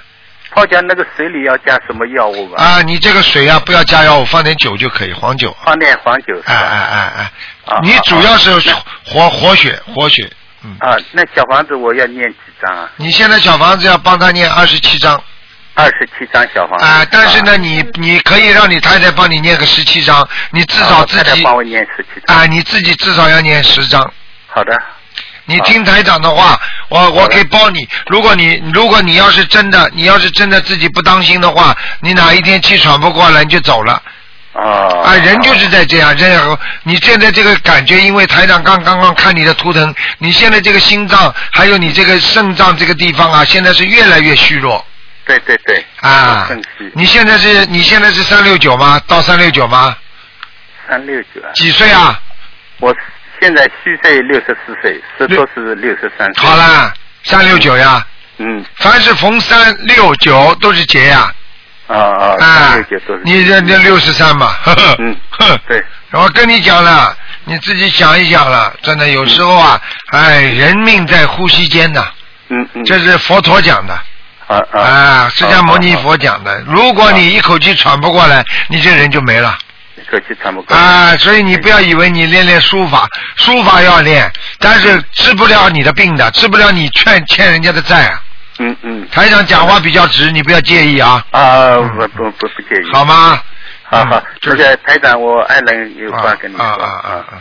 [0.54, 2.62] 泡脚那个水里要加什么药物吧？
[2.62, 5.56] 啊，你这个水啊，不要加药物，放点酒就可以，黄酒。
[5.63, 6.54] 放点黄酒是吧？
[6.54, 7.32] 哎哎哎哎
[7.73, 10.30] 啊，你主要是啊活活血，活血。
[10.63, 12.89] 嗯，啊，那小房子我要念几张啊？
[12.97, 15.21] 你现在小房子要帮他念二十七章
[15.73, 16.86] 二十七张小房子。
[16.86, 22.38] 啊，但是呢，你你可以让你太太帮你念个十七张，你至啊少自己我太太帮我念十七张。
[22.38, 24.13] 啊，你自己至少要念十张。
[24.47, 24.77] 好的。
[25.45, 26.57] 你听台长的话，
[26.88, 27.86] 我我可以包你。
[28.07, 34.01] 如果你如果你要是真的，你要是真的自己不当心的话，你哪一天气喘不过来你就走了。
[34.53, 34.63] 啊。
[35.03, 36.57] 啊，人就是在这样，这样。
[36.84, 44.86] 你现在这个感觉，因为台长刚刚刚看你的图腾，你现在这个心脏还有你这个肾脏这个地方啊，现在是越来越虚弱
[45.31, 45.85] 对对对。
[46.01, 46.49] 啊。
[46.93, 48.99] 你现在是你现在是三六九吗？
[49.07, 49.95] 到三六九吗？
[50.89, 51.51] 三六九啊。
[51.53, 52.19] 几岁啊？
[52.79, 52.93] 我
[53.39, 56.45] 现在虚岁六十四岁，实说是六十三岁。
[56.45, 58.05] 好啦，三六九呀。
[58.37, 58.65] 嗯。
[58.75, 61.33] 凡是逢三六九都是劫呀。
[61.87, 63.21] 啊啊，三啊六九都是。
[63.23, 64.95] 你这这六十三嘛，呵呵。
[64.99, 65.15] 嗯。
[65.67, 65.81] 对。
[66.11, 67.15] 我跟你讲了，
[67.45, 69.79] 你自己想一想了，真的有时候啊，
[70.11, 72.05] 哎，人命在呼吸间呐。
[72.49, 72.83] 嗯嗯。
[72.83, 73.97] 这是佛陀讲的。
[74.47, 74.80] 啊啊。
[74.80, 76.60] 啊，释迦牟尼佛讲的。
[76.67, 79.58] 如果你一口气喘不过来，你这人就没了。
[79.95, 80.82] 一口气喘不过来。
[80.82, 88.21] 啊，所以你不要以为你练练书法，书法要练，但是治不了你的病的，治不了你欠欠人家的债啊。
[88.60, 89.08] 嗯嗯。
[89.12, 91.23] 台长讲话比较直，你不要介意啊。
[91.32, 92.93] 啊，不不不不介意。
[92.93, 93.41] 好吗？
[93.84, 96.65] 好好嗯，就这个台长，我爱人有话跟你说。
[96.65, 97.34] 啊啊啊啊！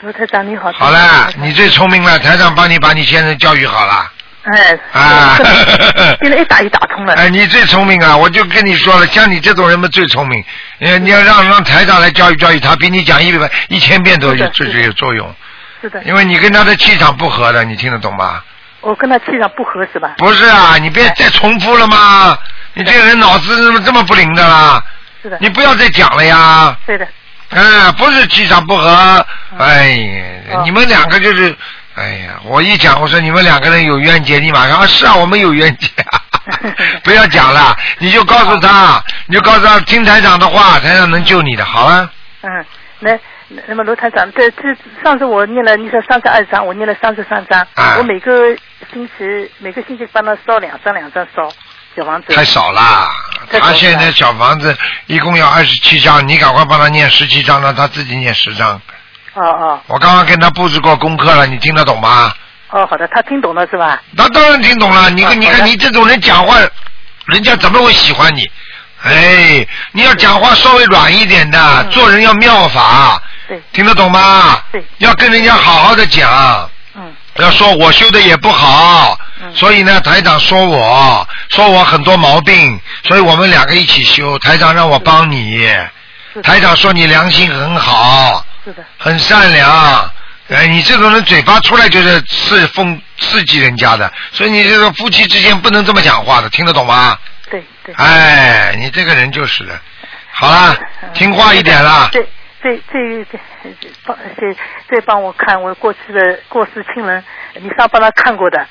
[0.00, 0.72] 罗台长你好。
[0.72, 4.10] 好了，你最聪明了，台长帮你把你先生教育好了。
[4.52, 5.36] 哎，啊
[6.22, 7.14] 现在一打一打通了。
[7.14, 8.16] 哎，你最聪明啊！
[8.16, 10.44] 我就跟你说了，像你这种人们最聪明。
[10.78, 15.34] 你，你要让让台长来教育教育他，比你讲一百一千遍都有最最有作用。
[15.80, 18.42] 是的，因为你跟他的气场不合的，你听得懂吗？
[18.82, 20.14] 我跟他气场不合是吧？
[20.18, 22.38] 不是啊，你别再重复了嘛！
[22.74, 24.80] 你这个人脑子怎么这么不灵的啦？
[25.22, 25.36] 是的。
[25.40, 26.76] 你不要再讲了呀！
[26.86, 27.06] 对的。
[27.50, 29.26] 啊，不是气场不合，
[29.58, 29.96] 哎
[30.64, 31.56] 你们两个就是，
[31.96, 35.88] 哎呀，我一讲我说你们两个人有冤结，你马上啊是啊，我们有冤结，
[37.02, 42.10] 不要讲了，你就告诉他，你就告诉他听台长的话，台长能救你的，好了。
[42.42, 42.64] 嗯，
[42.98, 43.12] 那
[43.48, 44.62] 那那么罗台长，这这
[45.02, 48.54] 上次我念了，你说三十二章，我念了三十三章，啊我每个
[48.92, 51.50] 星期每个星期帮他烧两张两张烧
[51.96, 52.34] 小房子。
[52.34, 53.08] 太少啦，
[53.50, 58.78] 太少了他现在小房子一共要二十七张，你赶快帮他念十七张，让他自己念十张。
[59.36, 62.32] 哦哦我刚刚跟他布置过功课了，你听得懂吗？
[62.70, 64.02] 哦，好的，他听懂了是吧？
[64.12, 65.10] 那当然听懂了。
[65.10, 66.56] 你看，你看，你这种人讲话，
[67.26, 68.50] 人家怎么会喜欢你？
[69.02, 74.58] 哎，你要讲话稍微软一点的，做人要妙法，对，听得懂吗？
[74.72, 76.68] 对，要跟人家好好的讲。
[76.94, 77.14] 嗯。
[77.36, 79.18] 要说我修的也不好，
[79.54, 84.38] 所以呢，台长说我说我很多毛病，所以我们两个一起修。
[84.38, 85.68] 台长让我帮你，
[86.42, 90.10] 台长说你良心很好，是的，很善良。
[90.48, 97.16] 哎，你这种人嘴巴出来就是刺风刺激人家的，所以你这个夫妻之间不能这么讲话的，听得懂吗？
[97.48, 97.94] 对对。
[97.94, 99.80] 哎，你这个人就是的。
[100.32, 100.76] 好啦，
[101.14, 102.08] 听话一点啦。
[102.10, 102.20] 这
[102.60, 103.38] 这这这
[103.80, 104.56] 这帮这
[104.88, 107.24] 这帮我看我过去的过世亲人，
[107.54, 108.66] 你上帮他看过的。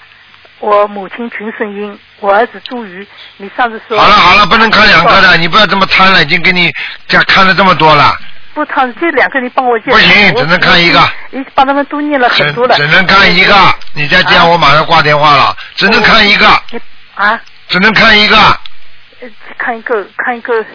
[0.60, 3.06] 我母亲群圣英，我儿子朱瑜，
[3.38, 4.00] 你上次说。
[4.00, 6.72] 好了好了，不能看两个的，你不要这么贪了，已经给你
[7.08, 8.18] 家看了这么多了。
[8.56, 9.98] 不，他这两个你帮我介绍。
[9.98, 11.00] 不行只能看一个。
[11.32, 12.76] 我已帮他们都念了很多了。
[12.76, 13.54] 只能看一个，
[13.94, 16.82] 你再这样我马上挂电话了，只能看一个，你
[17.16, 18.38] 啊，只能看一个。
[18.38, 20.66] 呃看一个，看一个，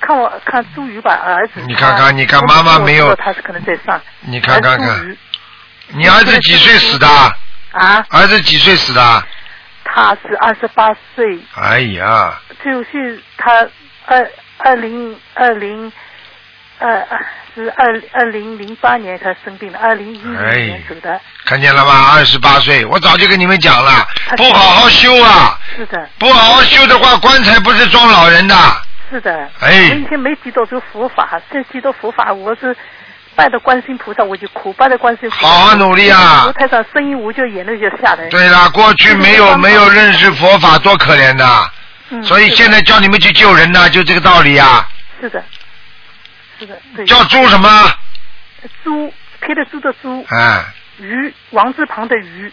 [0.00, 1.60] 看我看朱宇吧，儿子。
[1.66, 4.00] 你看看你看妈妈没有他是可能在上。
[4.20, 5.16] 你看看看
[5.88, 7.06] 你儿子几岁死的？
[7.72, 9.24] 啊，儿子几岁死的？
[9.84, 13.66] 他是二十八岁，哎呀，就是他
[14.06, 15.90] 二二零二零
[16.78, 17.06] 二
[17.54, 21.20] 是二二零零八年他生病的，二零一零哎年走的。
[21.44, 22.12] 看见了吧？
[22.14, 25.58] 二十八岁，我早就跟你们讲了，不好好修啊！
[25.76, 28.54] 是的，不好好修的话，棺材不是装老人的。
[29.10, 29.48] 是的。
[29.60, 32.76] 哎我以前没记到这个佛法，现在记到佛法，我是
[33.34, 35.48] 拜的观世音菩萨，我就哭，拜的观世音菩萨。
[35.48, 38.28] 好好努力啊卢台上声音，我就眼泪就下来。
[38.28, 41.44] 对了，过去没有没有认识佛法，多可怜的。
[42.10, 44.86] 嗯所以现在叫你们去救人呐，就这个道理啊。
[45.20, 45.42] 是的，
[46.58, 47.04] 是的，对。
[47.06, 47.68] 叫猪什么？
[48.82, 50.64] 猪，撇的猪的猪，哎，
[50.98, 52.52] 鱼，王字旁的鱼。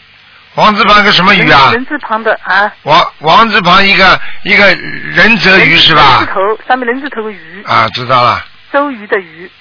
[0.56, 1.72] 王字旁个什么鱼啊？
[1.74, 2.72] 人字旁的啊。
[2.84, 6.26] 王王字旁一个一个人泽鱼是人字？
[6.28, 8.46] 头上面人字头的鱼，啊，知道了。
[8.72, 9.52] 周瑜的瑜，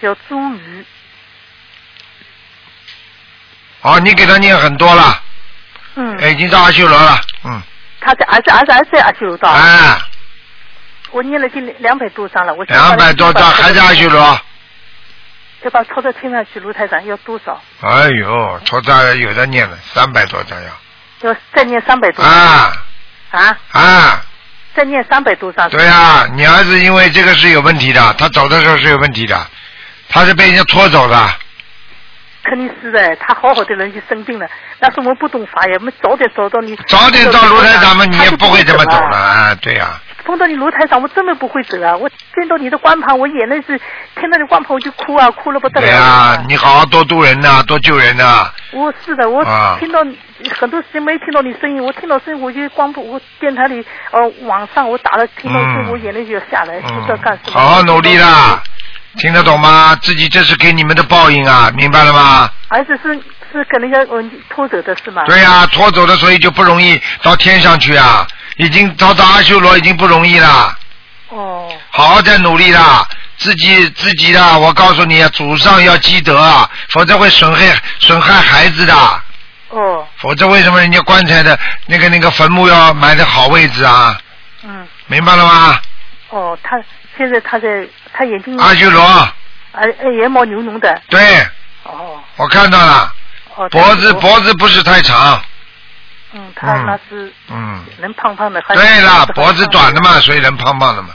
[0.00, 0.84] 叫朱鱼。
[3.80, 5.22] 哦，你给他念很多了，
[5.96, 6.16] 嗯。
[6.18, 7.62] 哎已经到阿修罗了，嗯，
[8.00, 9.50] 他在儿子儿子儿子阿修罗道。
[9.50, 9.98] 哎，
[11.14, 14.40] 我念了近两百多张了，我两百多张还在阿修罗。
[15.62, 17.62] 要把拖到天上去，卢台长要多少？
[17.82, 21.30] 哎呦，头大有的念了，三百多张要。
[21.30, 22.72] 要再念三百多张啊
[23.30, 23.58] 啊！
[23.70, 24.22] 啊，
[24.74, 25.70] 再念三百多张。
[25.70, 29.40] 对啊、你儿子因为这个是有问题的，他走的时候是有问题的，
[30.08, 31.30] 他是被人家拖走的。
[32.42, 34.46] 肯定是的，他好好的人就生病了，
[34.80, 36.76] 但是我们不懂法呀，我们早点找到你。
[36.88, 39.16] 早点到卢台长嘛，你也不会这么走了了。
[39.16, 41.96] 啊，对呀、碰到你卢台上，我真的不会走啊！
[41.96, 43.78] 我见到你的光盘，我眼泪是
[44.18, 45.86] 听到你光盘我就哭啊，哭了不得了。
[45.86, 50.16] 对呀、你好好多度人呐、多救人呐、我是的，我啊听到你
[50.58, 57.60] 很多时间没听到你声音，我听到声音我就光不我电台里呃网上我打了听到声音，嗯我眼泪就要下来，不知道干什么。
[57.60, 58.62] 好好努力啦，
[59.18, 59.94] 听得懂吗？
[60.02, 62.48] 自己这是给你们的报应啊，明白了吗？
[62.68, 63.14] 儿子是
[63.52, 65.22] 是跟人家呃拖走的是吗？
[65.26, 70.78] 对呀、拖走的，所以就不容易到天上去啊，已经到达阿修罗已经不容易了。
[71.28, 71.72] 哦。
[71.90, 78.94] 好好再努力啦，自己自己的，我告诉你，祖上要积德啊，否则会损害损害孩子的。
[79.68, 80.06] 哦。
[80.18, 84.18] 否则为什么人家棺材的那个那个坟墓要埋在好位置啊？
[84.62, 84.86] 嗯。
[85.06, 85.80] 明白了吗？
[86.30, 86.76] 哦，他
[87.16, 88.58] 现在他在他眼睛。
[88.58, 89.02] 阿修罗。
[89.72, 91.02] 呃呃，眼毛浓浓的。
[91.08, 91.20] 对，
[91.82, 93.12] 哦我看到了，
[93.56, 93.68] 哦。
[93.70, 95.42] 脖子脖子不是太长，
[96.34, 98.60] 嗯，他嗯那是嗯，人胖胖的。
[98.68, 101.10] 对了，脖子短的嘛，所以人胖胖的嘛。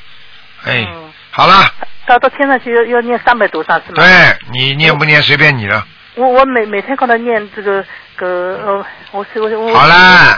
[0.65, 1.71] 哎，嗯好了，
[2.05, 4.01] 到到天上去要要念三百多张是吗？
[4.01, 5.85] 对你念不念随便你了。
[6.15, 8.27] 我我每每天跟他念这个个
[8.65, 10.37] 呃，我是我我好啦。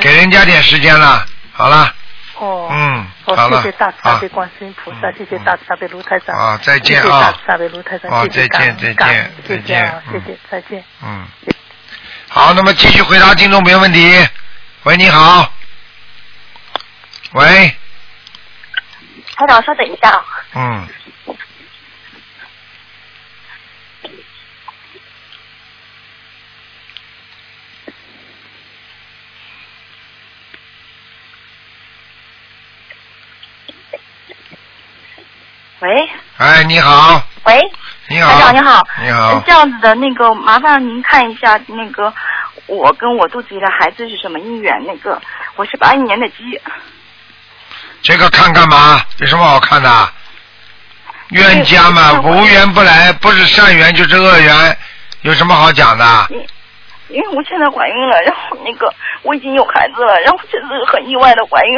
[0.00, 1.92] 给人家点时间了，好了，
[2.38, 2.68] 哦。
[2.70, 6.34] 嗯，哦，好了谢谢大慈大啊悲观世音菩萨，谢谢大慈大悲卢台长。
[6.38, 10.84] 啊再见谢谢啊大慈大悲卢台长，啊谢谢再见再见再谢谢啊见谢谢，再见。
[11.02, 11.26] 嗯，
[12.32, 14.28] 好，那么继续回答听众朋友问题。
[14.84, 15.52] 喂，你好。
[17.32, 17.76] 喂，
[19.34, 20.24] 台长，稍等一下啊。
[20.54, 20.88] 嗯，
[35.80, 37.60] 喂哎，你好，喂，
[38.10, 42.12] 你好，台长你好，你好是这样子的，那个麻烦您看一下那个
[42.66, 44.84] 我跟我肚子里的孩子是什么姻缘？
[44.84, 45.22] 那个
[45.54, 46.60] 我是八一年的鸡，
[48.02, 49.00] 这个看干嘛？
[49.18, 49.88] 有什么好看的？
[51.28, 54.76] 冤家嘛，无缘不来，不是善缘就是恶缘，
[55.22, 56.04] 有什么好讲的？
[57.10, 58.92] 因为我现在怀孕了，然后那个
[59.22, 61.74] 我已经有孩子了，然后这次很意外的怀孕，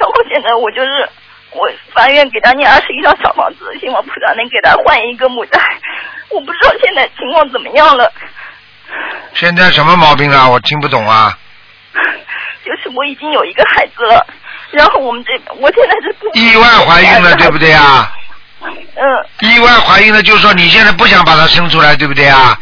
[0.00, 1.08] 然后现在我就是
[1.52, 5.60] 我发愿给他念二十一张小房子，希望菩萨能给他换一个母胎，
[6.28, 8.12] 我不知道现在情况怎么样了，
[9.34, 10.48] 现在什么毛病啊？
[10.48, 11.36] 我听不懂啊。
[12.64, 14.24] 就是我已经有一个孩子了，
[14.70, 18.12] 然后我们这我现在是不意外怀孕了，对不对啊？
[18.62, 22.56] 嗯，意外怀孕了，就是说你现在不想把他生出来，对不对啊？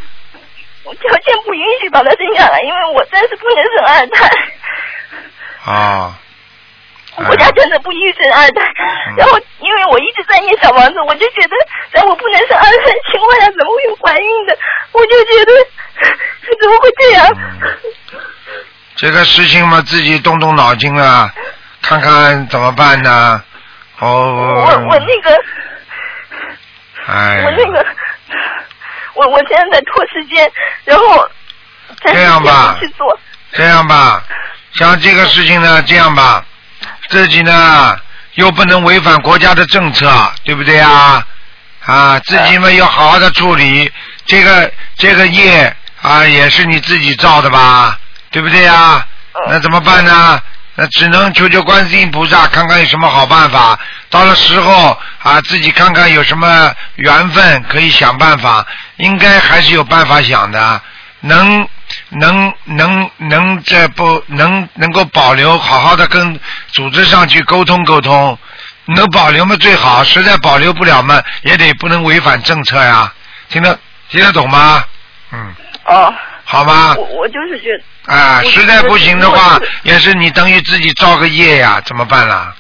[0.85, 4.31] 我条件不允许把他生下来，因为我暂时不能生二胎。
[5.67, 6.15] 哦，
[7.27, 8.63] 国家真的不允许生二胎，
[9.17, 11.57] 然后因为我一直在念小房子，我就觉得
[11.93, 14.59] 在我不能生二胎的情况下，怎么会有怀孕的？
[14.93, 15.53] 我就觉得
[16.61, 17.27] 怎么会这样？
[18.97, 21.33] 这个事情嘛，自己动动脑筋啊，
[21.83, 23.43] 看看怎么办呢？
[24.01, 25.37] 哦，我我那个
[27.07, 27.87] 哎我，那个，
[29.15, 30.51] 我我现在在拖时间，
[30.85, 31.29] 然后
[32.05, 33.19] 这样吧去做。
[33.53, 34.23] 这样吧，
[34.73, 36.45] 像这个事情呢，这样吧，
[37.09, 37.99] 自己呢
[38.35, 41.27] 又不能违反国家的政策，对不对啊？
[41.85, 43.91] 啊，自己嘛要好好的处理
[44.27, 47.99] 这个这个业啊，也是你自己造的吧，
[48.31, 49.07] 对不对呀？
[49.49, 50.41] 那怎么办呢？
[50.75, 53.79] 那只能求求观世音菩萨，看看有什么好办法。
[54.11, 58.65] 到了时候啊，自己看看有什么缘分，可以想办法。
[58.99, 60.81] 应该还是有办法想的，
[61.21, 61.67] 能
[62.11, 66.39] 能能能这不能能够保留，好好的跟
[66.73, 68.39] 组织上去沟通沟通。
[68.97, 73.13] 能保留嘛最好，实在保留不了嘛，也得不能违反政策呀。
[73.51, 73.79] 听得
[74.09, 74.83] 听得懂吗？
[75.31, 75.55] 嗯，
[75.85, 76.95] 哦，好吗？
[76.97, 77.69] 我我就是觉
[78.07, 82.55] 得，啊，实在不行的话也是你等于自己造个业呀，怎么办啦？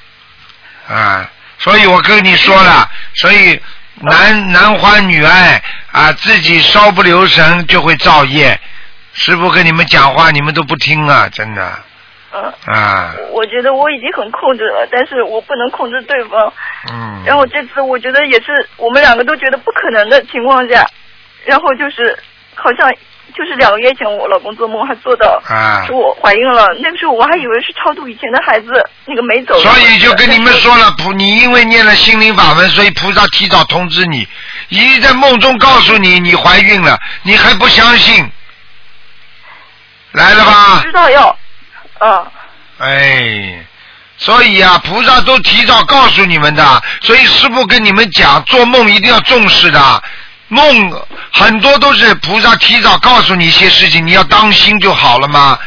[0.86, 3.58] 啊，所以我跟你说了，所以
[4.02, 8.60] 男男欢女爱啊，自己稍不留神就会造业。
[9.18, 11.72] 师傅跟你们讲话，你们都不听啊，真的
[12.32, 16.52] 嗯、啊，我觉得我已经很控制了，但是我不能控制对方。
[16.88, 17.22] 嗯。
[17.26, 20.86] 然后这次我觉得也是我们两个都觉得不可能的情况下，
[21.44, 22.16] 然后就是
[22.54, 22.88] 好像
[23.34, 28.66] 就是两个月前我老公做梦还做到啊说我怀孕了，那个时候我还以为是超度以前的孩子
[29.04, 29.58] 那个没走。
[29.58, 34.28] 所以就跟你们说了，菩你因为念了心灵法门，所以菩萨提早通知你，
[34.68, 38.30] 已经在梦中告诉你你怀孕了，你还不相信，
[40.18, 40.80] 来了吧？
[40.82, 41.38] 知道要，
[42.00, 42.26] 嗯。
[42.78, 43.64] 哎，
[44.18, 50.02] 所以啊，菩萨都提早告诉你们的，所以师傅跟你们讲，做梦一定要重视的。
[50.48, 51.02] 梦
[51.32, 55.58] 很多都是菩萨提早告诉你一些事情，你要当心就好了嘛，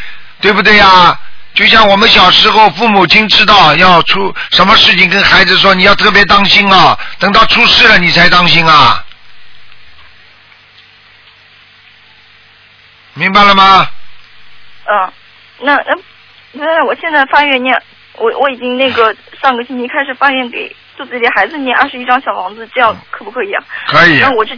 [0.42, 1.18] 对不对呀？
[1.54, 9.04] 就像我们小时候，父母亲知道要出什么事情，跟孩子说你要特别当心啊，等到出事了你才当心啊，
[13.14, 13.88] 明白了吗？
[14.92, 15.12] 嗯，
[15.62, 15.76] 那
[16.52, 17.82] 那那我现在发愿念，
[18.18, 23.64] 我我已经那个 上个星期开始发愿给肚子里孩子念二十一张小房子，这样可不可以啊？
[23.88, 24.54] 可以那我就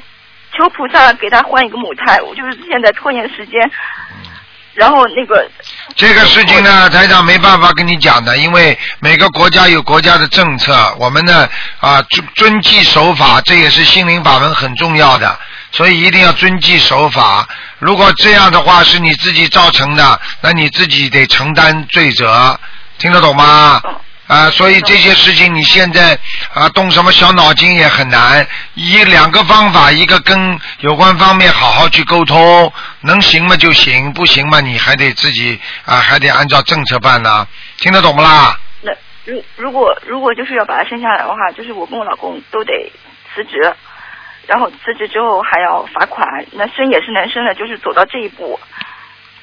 [0.57, 3.71] 求菩萨给他换一个母胎，我就是现在拖延时间。
[4.73, 5.47] 然后那个
[5.95, 11.47] 这个事情呢，台长没办法跟你讲的，因为每个国家有国家的政策，我们呢
[11.79, 15.39] 啊遵遵纪守法，这也是心灵法门很重要的，
[15.73, 17.45] 所以一定要遵纪守法。
[17.79, 22.57] 如果这样的话是你自己造成的，那你自己得承担罪责，
[22.97, 23.81] 听得懂吗？
[24.27, 26.17] 啊，所以这些事情你现在
[26.53, 28.47] 啊动什么小脑筋也很难。
[28.73, 32.71] 一两个方法，一个跟有关方面好好去沟通，
[33.01, 37.45] 能行嘛就行，不行嘛你还得自己啊还得按照政策办呢、
[37.79, 38.57] 听得懂不啦？
[38.81, 38.91] 那
[39.25, 42.71] 如如果如果就是要把他生下来的话，就是我跟我老公都得
[43.35, 43.75] 辞职，
[44.47, 48.59] 然后辞职之后还要罚款，那生也是能生的，就是走到这一步，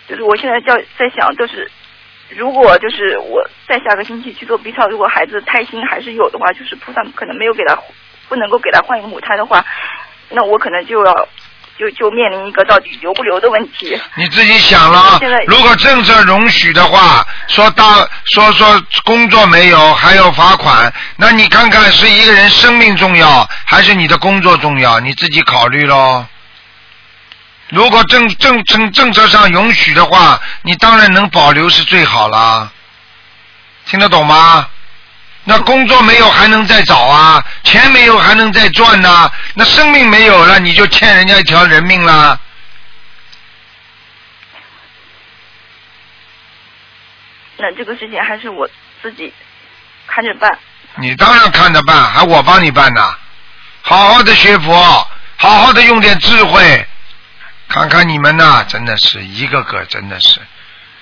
[0.07, 1.71] 就是我现在叫在想，就是
[2.29, 7.77] 如果就是我再下个星期去做 B 超，如果孩子胎心还是有的话，就是菩萨可能没有给他
[8.29, 9.65] 不能够给他换一个母胎的话，
[10.29, 11.29] 那我可能就要
[11.81, 13.99] 就就面临一个到底留不留的问题。
[14.15, 25.01] 你自己想了啊，如果政策容许的话，说大说说工作没有还要罚款，那你看看是一个人生命重要，还是你的工作重要？
[25.01, 26.27] 你自己考虑喽。
[27.71, 32.71] 如果政政政政策上允许的话，你当然能保留是最好啦。
[33.87, 34.69] 听得懂吗？
[35.51, 42.39] 那工作没有还能再找啊，钱没有还能再赚呐、那生命没有了，你就欠人家一条人命啦。
[47.57, 48.71] 那这个事情还是我
[49.03, 49.35] 自己
[50.07, 50.57] 看着办。
[50.95, 53.03] 你当然看着办，还我帮你办呢。
[53.83, 56.87] 好好的学佛，好好的用点智慧。
[57.69, 60.41] 看看你们呐，真的是一个个真的是，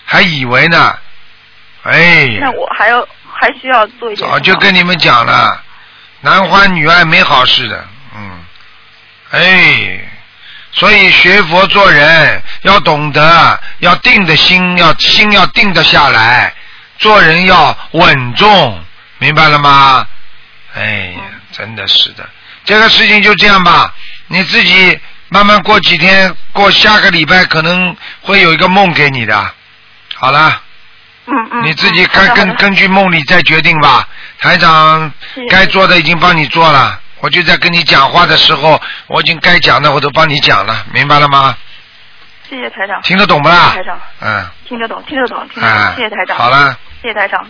[0.06, 0.98] 还以为呢，
[1.82, 3.06] 哎，那我还要
[3.40, 4.28] 还需要做一点。
[4.28, 5.62] 早就跟你们讲了，
[6.20, 7.84] 男欢女爱没好事的，
[8.16, 8.44] 嗯，
[9.30, 10.00] 哎，
[10.72, 16.52] 所以学佛做人要懂得，要定的心，要心要定得下来，
[16.98, 18.84] 做人要稳重，
[19.18, 20.06] 明白了吗？
[20.74, 21.20] 哎呀，
[21.52, 22.28] 真的是的，
[22.64, 23.94] 这个事情就这样吧，
[24.26, 29.54] 你自己慢慢过几天，过下个礼拜可能会有一个梦给你的，
[30.16, 30.62] 好了。
[31.30, 31.64] 嗯嗯。
[31.64, 34.08] 你自己嗯好的好的根根根据梦里再决定吧。
[34.40, 35.12] 台长
[35.50, 41.56] 该做的已经帮你做了，我就在跟你讲话的时候，我已经该讲的我都帮你讲了，明白了吗？
[42.48, 43.02] 谢谢台长。
[43.02, 45.96] 听得懂不啦台长，嗯，听得懂，听得懂，听得啊懂。
[45.96, 46.38] 谢谢台长。
[46.38, 47.44] 好了，谢谢台长。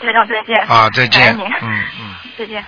[0.00, 0.56] 台长再见。
[0.68, 2.14] 啊，再见嗯嗯。
[2.38, 2.64] 再见。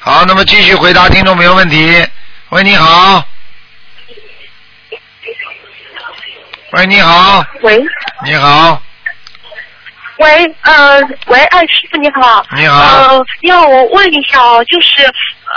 [0.00, 2.06] 好，那么继续回答听众朋友问题。
[2.50, 3.24] 喂，你好。
[6.72, 7.44] 喂，你好。
[7.62, 7.84] 喂。
[8.24, 8.80] 你好。
[10.18, 12.44] 喂，呃，喂，哎，师傅你好。
[12.56, 12.78] 你好。
[12.78, 15.04] 呃，要我问一下哦，就是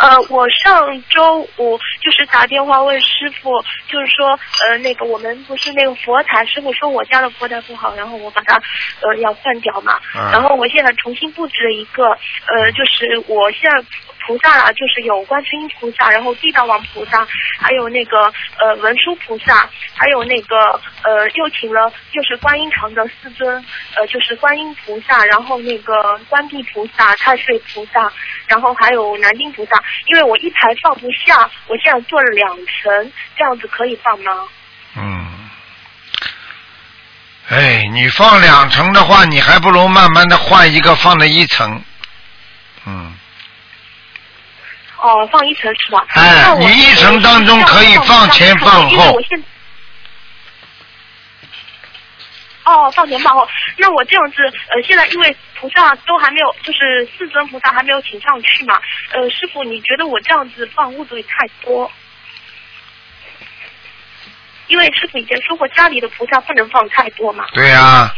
[0.02, 4.38] 呃，我上周五就是打电话问师傅，就是说
[4.68, 8.56] 呃，那个我们不是那个佛台，师傅说我家的佛台不好，然后我把它
[9.02, 13.78] 呃要换掉嘛，嗯然后我现在重新布置了一个，呃，就是我现在。
[14.30, 17.28] 菩萨啊，就是有观世音菩萨，然后地藏王菩萨，
[17.60, 20.56] 还有那个呃文殊菩萨，还有那个
[21.02, 23.66] 呃又请了就是观音堂的四尊，
[23.96, 28.14] 呃就是观音菩萨，然后那个观地菩萨、太岁菩萨，
[28.46, 29.84] 然后还有南京菩萨。
[30.06, 34.32] 因为我一排放不下，我现在做了两层，这样子可以放吗？
[34.96, 35.26] 嗯。
[37.50, 41.84] 哎，你放两层的话，你还不如慢慢的换一个放在一层。
[45.02, 46.06] 哦，放一层是吧？
[46.10, 49.18] 哎你一层当中可以放前放后
[52.66, 53.48] 哦，放前放后。
[53.78, 58.78] 那我这样子，呃，现在因为菩萨都还没有，就是四尊菩萨还没有请上去嘛。
[59.12, 61.90] 呃，师傅，你觉得我这样子放会不会太多？
[64.68, 67.46] 因为师傅以前说过，家里的菩萨不能放太多嘛。
[67.54, 68.14] 对呀、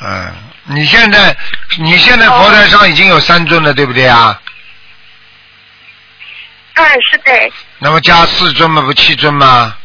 [0.00, 0.32] 嗯，
[0.64, 1.36] 你现在
[1.78, 4.40] 你现在佛台上已经有三尊了，对不对啊？
[6.74, 9.76] 哎，是的，那么加四尊嘛，不七尊吗？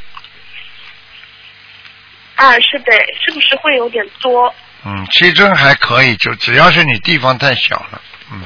[2.36, 2.92] 啊，是的，
[3.26, 4.54] 是不是会有点多？
[4.86, 8.42] 嗯，七尊还可以，就只要是你地方太小了，嗯，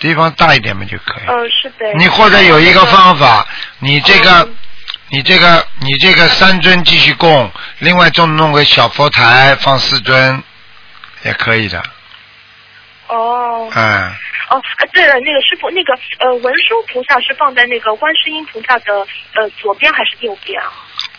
[0.00, 1.24] 地方大一点嘛就可以。
[1.28, 1.92] 嗯，是的。
[1.96, 3.46] 你或者有一个方法，
[3.78, 4.48] 你这个，
[5.10, 10.42] 你这个，你这个三尊继续供，另外就弄个小佛台放四尊，
[11.22, 11.80] 也可以的，
[13.08, 13.70] 哦。
[13.74, 14.12] 哎，
[14.50, 18.94] 哦，呃对了，那个师傅，那个呃文殊菩萨是放在那个观世音菩萨的
[19.34, 20.70] 呃左边还是右边啊？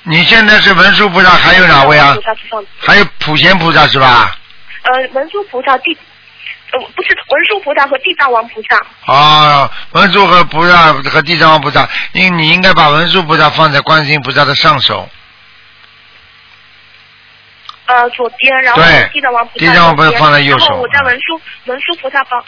[0.03, 2.21] 你现在是文殊菩萨，还有哪位啊菩？
[2.21, 4.37] 萨是放还有普贤菩萨是吧？
[4.83, 5.97] 呃文殊菩萨地
[6.71, 9.11] 呃不是文殊菩萨和地藏王菩萨。
[9.11, 15.09] 啊，文殊和菩萨和地藏王菩萨，应你应该把文殊菩萨放在观世音菩萨的上手，
[17.85, 18.81] 呃，左边，然后
[19.13, 22.43] 地藏王菩萨地藏王菩萨放在右手然后我在文殊文殊菩萨旁，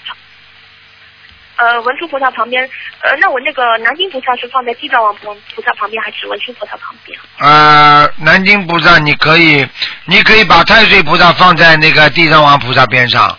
[1.57, 2.67] 呃，文殊菩萨旁边，
[3.01, 7.19] 呃，那我那个南京菩萨是放在地藏王菩菩萨旁边，还是文殊菩萨旁边？
[7.37, 9.67] 呃，南京菩萨你可以，
[10.05, 13.37] 你可以把太岁菩萨放在那个地藏王菩萨边上，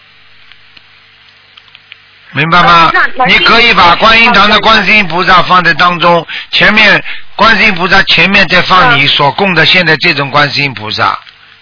[2.33, 2.93] 明白吗
[3.27, 7.03] 你可以把观音堂的观世音菩萨放在当中，前面
[7.35, 11.19] 观世音菩萨前面再放你所供的现在这种观世音菩萨，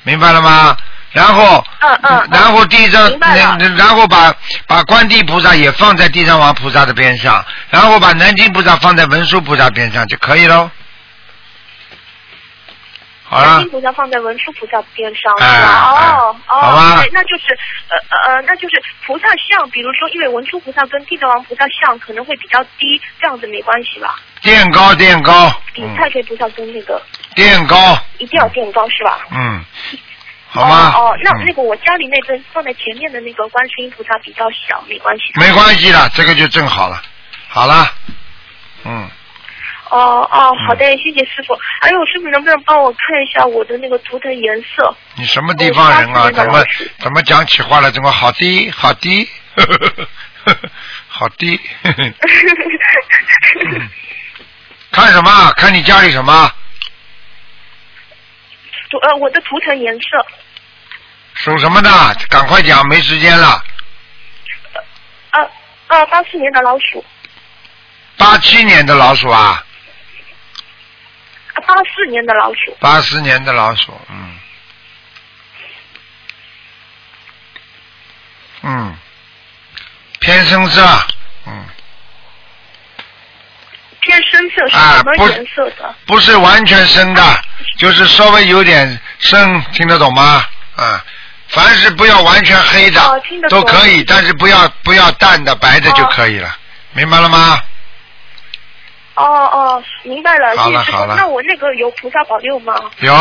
[0.07, 0.77] 明白了吗？
[1.11, 3.11] 然后，嗯嗯，然后地藏
[3.77, 4.33] 然后把
[4.67, 10.71] 把观地菩萨也放在地藏王菩萨的边上，然后把南京菩萨放在文殊菩萨边上就可以喽。
[13.25, 15.91] 好了南京，菩萨放在文殊菩萨边上是哎吧？
[15.97, 17.45] 哎哦哦，好吧对，那就是
[17.89, 24.17] 呃呃呃，那就是菩萨像，比如说，因为文殊菩萨跟地藏王菩萨像可能会比较低，这样子没关系吧？
[24.43, 27.03] 垫高垫高，比嗯，太岁菩萨跟那个
[27.37, 29.21] 垫高，一定要垫高是吧？
[29.31, 29.65] 嗯，
[30.49, 30.93] 好吗？
[30.97, 35.25] 哦哦，那嗯那个我家里那尊放在前面的那个观世音菩萨比较小，没关系。
[35.35, 37.01] 没关系的，这个就正好了。
[37.49, 37.87] 好了，
[38.85, 39.09] 嗯，
[39.91, 41.55] 哦哦，好的，谢谢师傅。
[41.81, 44.97] 哎呦师傅能不能帮我看一下我的那个图腾颜色？
[45.17, 46.31] 你什么地方人啊？
[46.33, 46.65] 怎么
[46.99, 49.29] 怎么讲起话来怎么好低好低，
[51.09, 51.61] 好低。
[53.67, 53.89] 嗯
[54.93, 55.53] 看什么？
[55.57, 56.51] 看你家里什么？
[58.97, 60.27] 图呃，我的图腾颜色
[61.35, 61.91] 属什么的？
[62.31, 63.63] 赶快讲，没时间了。
[65.31, 65.51] 呃
[65.89, 67.05] 呃，八四年的老鼠，
[68.17, 69.65] 八七年的老鼠啊，
[71.55, 72.77] 呃八四年的老鼠。
[72.81, 74.39] 八四年的老鼠，嗯，
[78.63, 78.97] 嗯，
[80.21, 80.83] 偏深色，
[81.47, 81.67] 嗯，
[84.07, 85.93] 偏深色是什么颜色的？
[86.07, 87.23] 不是完全深的，
[87.77, 90.45] 就是稍微有点深，听得懂吗？
[90.77, 91.05] 啊，
[91.49, 93.01] 凡是不要完全黑的、
[93.51, 96.57] 都可以，但是不要不要淡的白的就可以了，
[96.93, 97.59] 明白了吗？
[99.17, 101.05] 哦哦，明白了，好了好。
[101.07, 102.75] 了那我那个有菩萨保佑吗？
[103.01, 103.15] 有，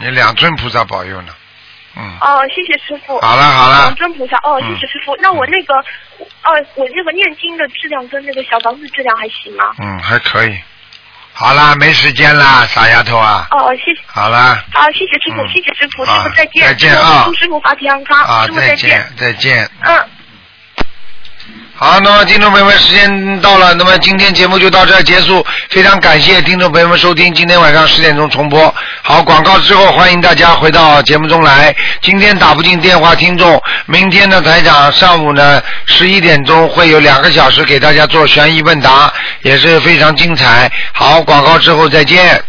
[0.00, 1.34] 你两尊菩萨保佑呢，
[1.96, 3.18] 嗯，哦，谢谢师傅。
[3.20, 5.16] 好了好了两尊菩萨，哦，嗯谢谢师傅。
[5.20, 9.64] 那我那个，哦，我那个念经的质量跟那个小房子质量还行吗？
[9.78, 10.58] 嗯，还可以。
[11.32, 13.46] 好啦，没时间啦，傻丫头啊。
[13.50, 14.00] 哦，谢谢。
[14.06, 16.66] 好啦，好，谢谢师傅，嗯谢谢师傅，师啊傅再见。
[16.66, 18.74] 再见啊祝师傅法体安康，啊，师傅再。
[18.76, 19.68] 见再见。
[19.80, 20.15] 嗯。
[21.78, 25.46] 好，那么听众朋友们，时间到了，那么今天节目就到这结束。
[25.68, 28.74] 非常感谢听众朋友们收听，今天晚上十点钟重播。
[29.02, 31.76] 好，广告之后欢迎大家回到节目中来。
[32.00, 39.12] 今天打不进电话，听众，明天呢台长上午呢十一点钟会有两个小时给大家做悬疑问答，
[39.42, 40.72] 也是非常精彩。
[40.94, 42.42] 好，广告之后再见。